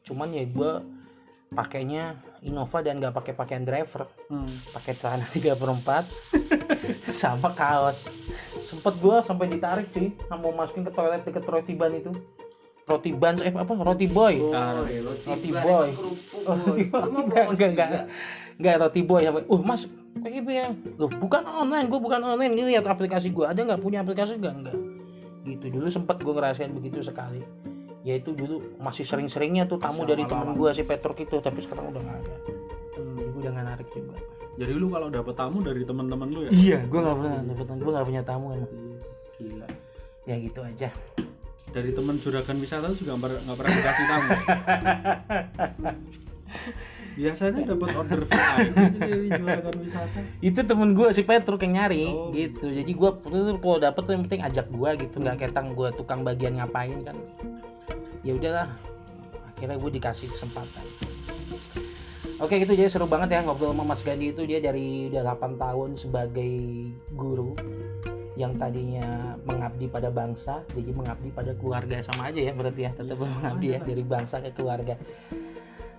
[0.03, 0.73] cuman ya gue
[1.51, 4.49] pakainya Innova dan nggak pakai pakaian driver Hmm.
[4.71, 8.07] pakai celana 3 per 4 sama kaos
[8.63, 12.13] sempet gue sampai ditarik cuy mau masukin ke toilet deket roti ban itu
[12.83, 15.89] roti ban eh apa roti boy Ah, Boy, roti, roti boy.
[16.43, 17.03] Oh, roti boy.
[17.23, 18.01] Enggak enggak enggak juga?
[18.57, 19.83] enggak roti boy sampai uh mas
[20.21, 20.67] gitu ya
[20.99, 22.53] Loh, bukan online gue bukan online.
[22.53, 24.37] Ini lihat aplikasi gue ada nggak punya aplikasi?
[24.37, 24.77] Enggak enggak
[25.47, 25.65] gitu.
[25.73, 27.41] Dulu sempet gue ngerasain begitu sekali.
[28.05, 30.57] Yaitu dulu masih sering-seringnya tuh tamu Masih dari awal-awal.
[30.57, 31.37] gue si Petruk itu.
[31.41, 32.35] Tapi sekarang udah nggak ada.
[33.01, 33.17] Hmm.
[33.17, 34.17] gue udah nggak narik juga.
[34.61, 36.51] Jadi lu kalau dapet tamu dari teman-teman lu ya?
[36.53, 38.73] Iya gue nggak pernah dapet gue nggak punya tamu emang.
[39.41, 39.69] Gila.
[40.29, 40.89] Ya gitu aja.
[41.71, 44.29] Dari teman juragan wisata juga nggak pernah dikasih tamu
[47.21, 49.29] biasanya dapat order VIP dari
[49.85, 50.21] wisata.
[50.41, 52.33] Itu temen gue si Petruk yang nyari Oh.
[52.33, 52.73] gitu.
[52.73, 53.11] jadi gue
[53.61, 57.17] kalau dapet tuh yang penting ajak gue gitu nggak ketang gue tukang bagian ngapain kan.
[58.25, 58.69] Ya udahlah
[59.55, 60.85] akhirnya gue dikasih kesempatan.
[62.41, 64.49] Oke gitu jadi seru banget ya ngobrol sama Mas Gandhi itu.
[64.49, 66.53] Dia dari udah 8 tahun sebagai
[67.13, 67.53] guru
[68.41, 72.91] yang tadinya mengabdi pada bangsa jadi mengabdi pada keluarga sama aja ya berarti ya.
[72.97, 74.97] Tetap sama mengabdi ya dari bangsa ke keluarga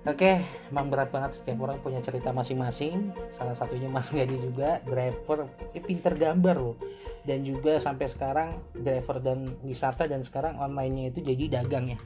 [0.01, 0.41] Oke,
[0.73, 3.13] emang berat banget setiap orang punya cerita masing-masing.
[3.29, 5.45] Salah satunya Mas Gadi juga driver,
[5.77, 6.73] eh, pinter gambar loh.
[7.21, 11.99] Dan juga sampai sekarang driver dan wisata dan sekarang online-nya itu jadi dagang ya.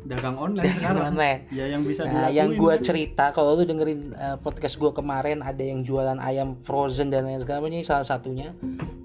[0.00, 1.40] dagang online sekarang online.
[1.52, 2.88] ya yang bisa Nah, yang gua kan.
[2.88, 7.38] cerita kalau lu dengerin eh, podcast gua kemarin ada yang jualan ayam frozen dan lain
[7.38, 8.54] segala macam ini salah satunya.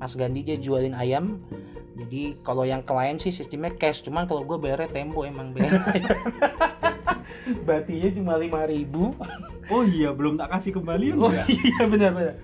[0.01, 1.41] Mas Gandhi dia jualin ayam.
[1.99, 5.73] Jadi kalau yang klien sih sistemnya cash, cuman kalau gua bayarnya tempo emang bayar.
[7.63, 12.35] Batinya cuma 5000 oh iya belum tak kasih kembali Oh ya iya benar benar.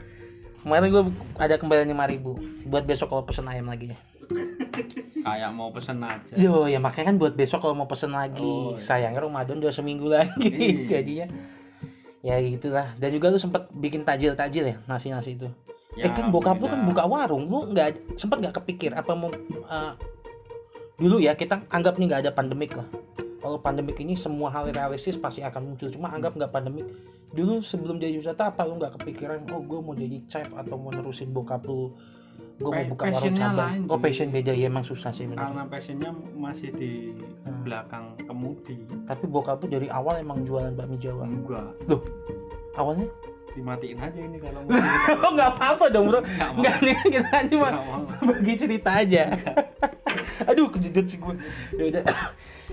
[0.61, 1.03] Kemarin gue
[1.41, 2.37] ada kembalian lima ribu
[2.69, 3.99] buat besok kalau pesen ayam lagi ya.
[5.21, 8.45] kayak mau pesen aja Yo ya makanya kan buat besok kalau mau pesen lagi.
[8.45, 8.85] Oh, iya.
[8.85, 10.85] Sayangnya Ramadan udah seminggu lagi Iya.
[10.97, 11.27] jadinya.
[12.21, 12.93] Ya gitulah.
[13.01, 15.49] Dan juga lu sempet bikin tajil tajil ya nasi nasi itu.
[15.97, 19.27] Ya, eh kan bokap lu kan buka warung, lu nggak sempet nggak kepikir apa mau
[19.27, 19.91] eh,
[20.95, 22.87] dulu ya kita anggap nih nggak ada pandemik lah.
[23.41, 25.89] Kalau pandemik ini semua hal realistis pasti akan muncul.
[25.89, 26.85] Cuma anggap nggak pandemik.
[27.31, 29.49] Dulu sebelum jadi wisata apa lu nggak kepikiran?
[29.49, 31.89] Oh gue mau jadi chef atau mau nerusin bokap lu?
[32.55, 33.89] Gue mau buka warung cabang.
[33.89, 35.41] oh passion beda ya emang susah sih bener.
[35.41, 36.91] karena passionnya masih di
[37.41, 37.65] Hmm.
[37.65, 38.77] belakang kemudi
[39.09, 41.25] Tapi bokap lu dari awal emang jualan bakmi Jawa.
[41.25, 41.73] enggak
[42.71, 43.09] Awalnya?
[43.51, 44.71] dimatiin aja ini kalau mau
[45.27, 46.19] oh nggak apa-apa dong bro.
[46.55, 47.69] Nggak nih kita cuma
[48.23, 49.23] bagi cerita aja.
[50.49, 51.35] Aduh kejedot sih gue.
[51.75, 52.03] Ya udah.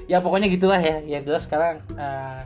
[0.07, 1.03] Ya pokoknya gitulah ya.
[1.03, 2.43] Yang jelas sekarang eh,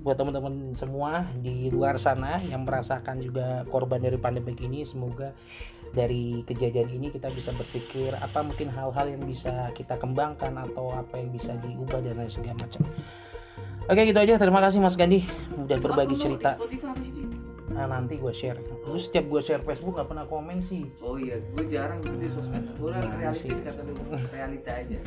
[0.00, 5.32] buat teman-teman semua di luar sana yang merasakan juga korban dari pandemi ini semoga
[5.92, 11.18] dari kejadian ini kita bisa berpikir apa mungkin hal-hal yang bisa kita kembangkan atau apa
[11.18, 12.82] yang bisa diubah dan lain segala macam.
[13.90, 15.26] Oke gitu aja terima kasih Mas Gandhi
[15.58, 16.54] udah berbagi cerita.
[17.70, 18.58] Nah, nanti gue share.
[18.82, 20.90] Lu setiap gue share Facebook gak pernah komen sih.
[21.00, 22.66] Oh iya, gue jarang di sosmed.
[22.76, 23.94] Gue Nah, realistis kata lu,
[24.34, 24.98] realita aja.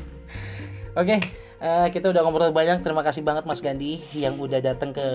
[0.96, 1.20] Oke,
[1.64, 2.84] eh, kita udah ngobrol banyak.
[2.84, 5.06] Terima kasih banget Mas Gandhi yang udah datang ke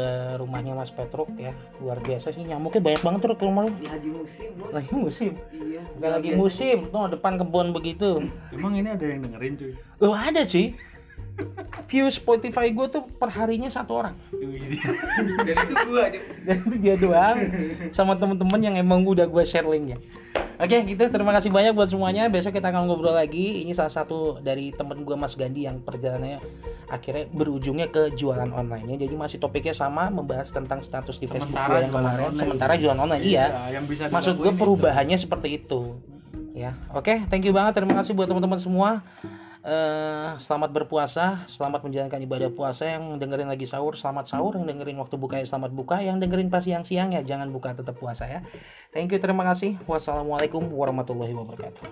[0.40, 1.52] rumahnya Mas Petruk ya.
[1.84, 3.70] Luar biasa sih nyamuknya banyak banget tuh ke rumah lu.
[3.76, 4.72] Di haji musim, bos.
[4.72, 5.32] Lagi musim.
[5.52, 5.82] Iya.
[6.00, 6.40] Lagi biasa.
[6.40, 8.24] musim, tuh depan kebun begitu.
[8.56, 10.72] emang ini ada yang dengerin cuy Oh ada cuy.
[11.88, 14.14] View Spotify gue tuh perharinya satu orang.
[15.46, 16.20] Dan itu gue aja.
[16.44, 17.36] Dan itu dia doang.
[17.96, 19.96] Sama temen-temen yang emang udah gue share linknya.
[20.58, 21.06] Oke gitu.
[21.06, 22.26] Terima kasih banyak buat semuanya.
[22.28, 23.62] Besok kita akan ngobrol lagi.
[23.62, 26.42] Ini salah satu dari temen gue Mas Gandhi Yang perjalanannya
[26.90, 31.78] akhirnya berujungnya ke jualan online Jadi masih topiknya sama Membahas tentang status di Facebook gue
[31.78, 32.20] yang kemarin.
[32.26, 32.42] online.
[32.42, 34.60] Sementara jualan online iya yang bisa Maksud gue dilakuin itu.
[34.60, 35.94] perubahannya seperti itu.
[36.52, 37.30] Ya oke.
[37.30, 37.78] Thank you banget.
[37.78, 39.00] Terima kasih buat teman-teman semua
[39.68, 44.96] Eh, selamat berpuasa, selamat menjalankan ibadah puasa yang dengerin lagi sahur, selamat sahur, yang dengerin
[44.96, 48.40] waktu buka ya selamat buka, yang dengerin pas siang-siang ya jangan buka tetap puasa ya.
[48.96, 49.76] Thank you, terima kasih.
[49.84, 51.84] Wassalamualaikum warahmatullahi wabarakatuh.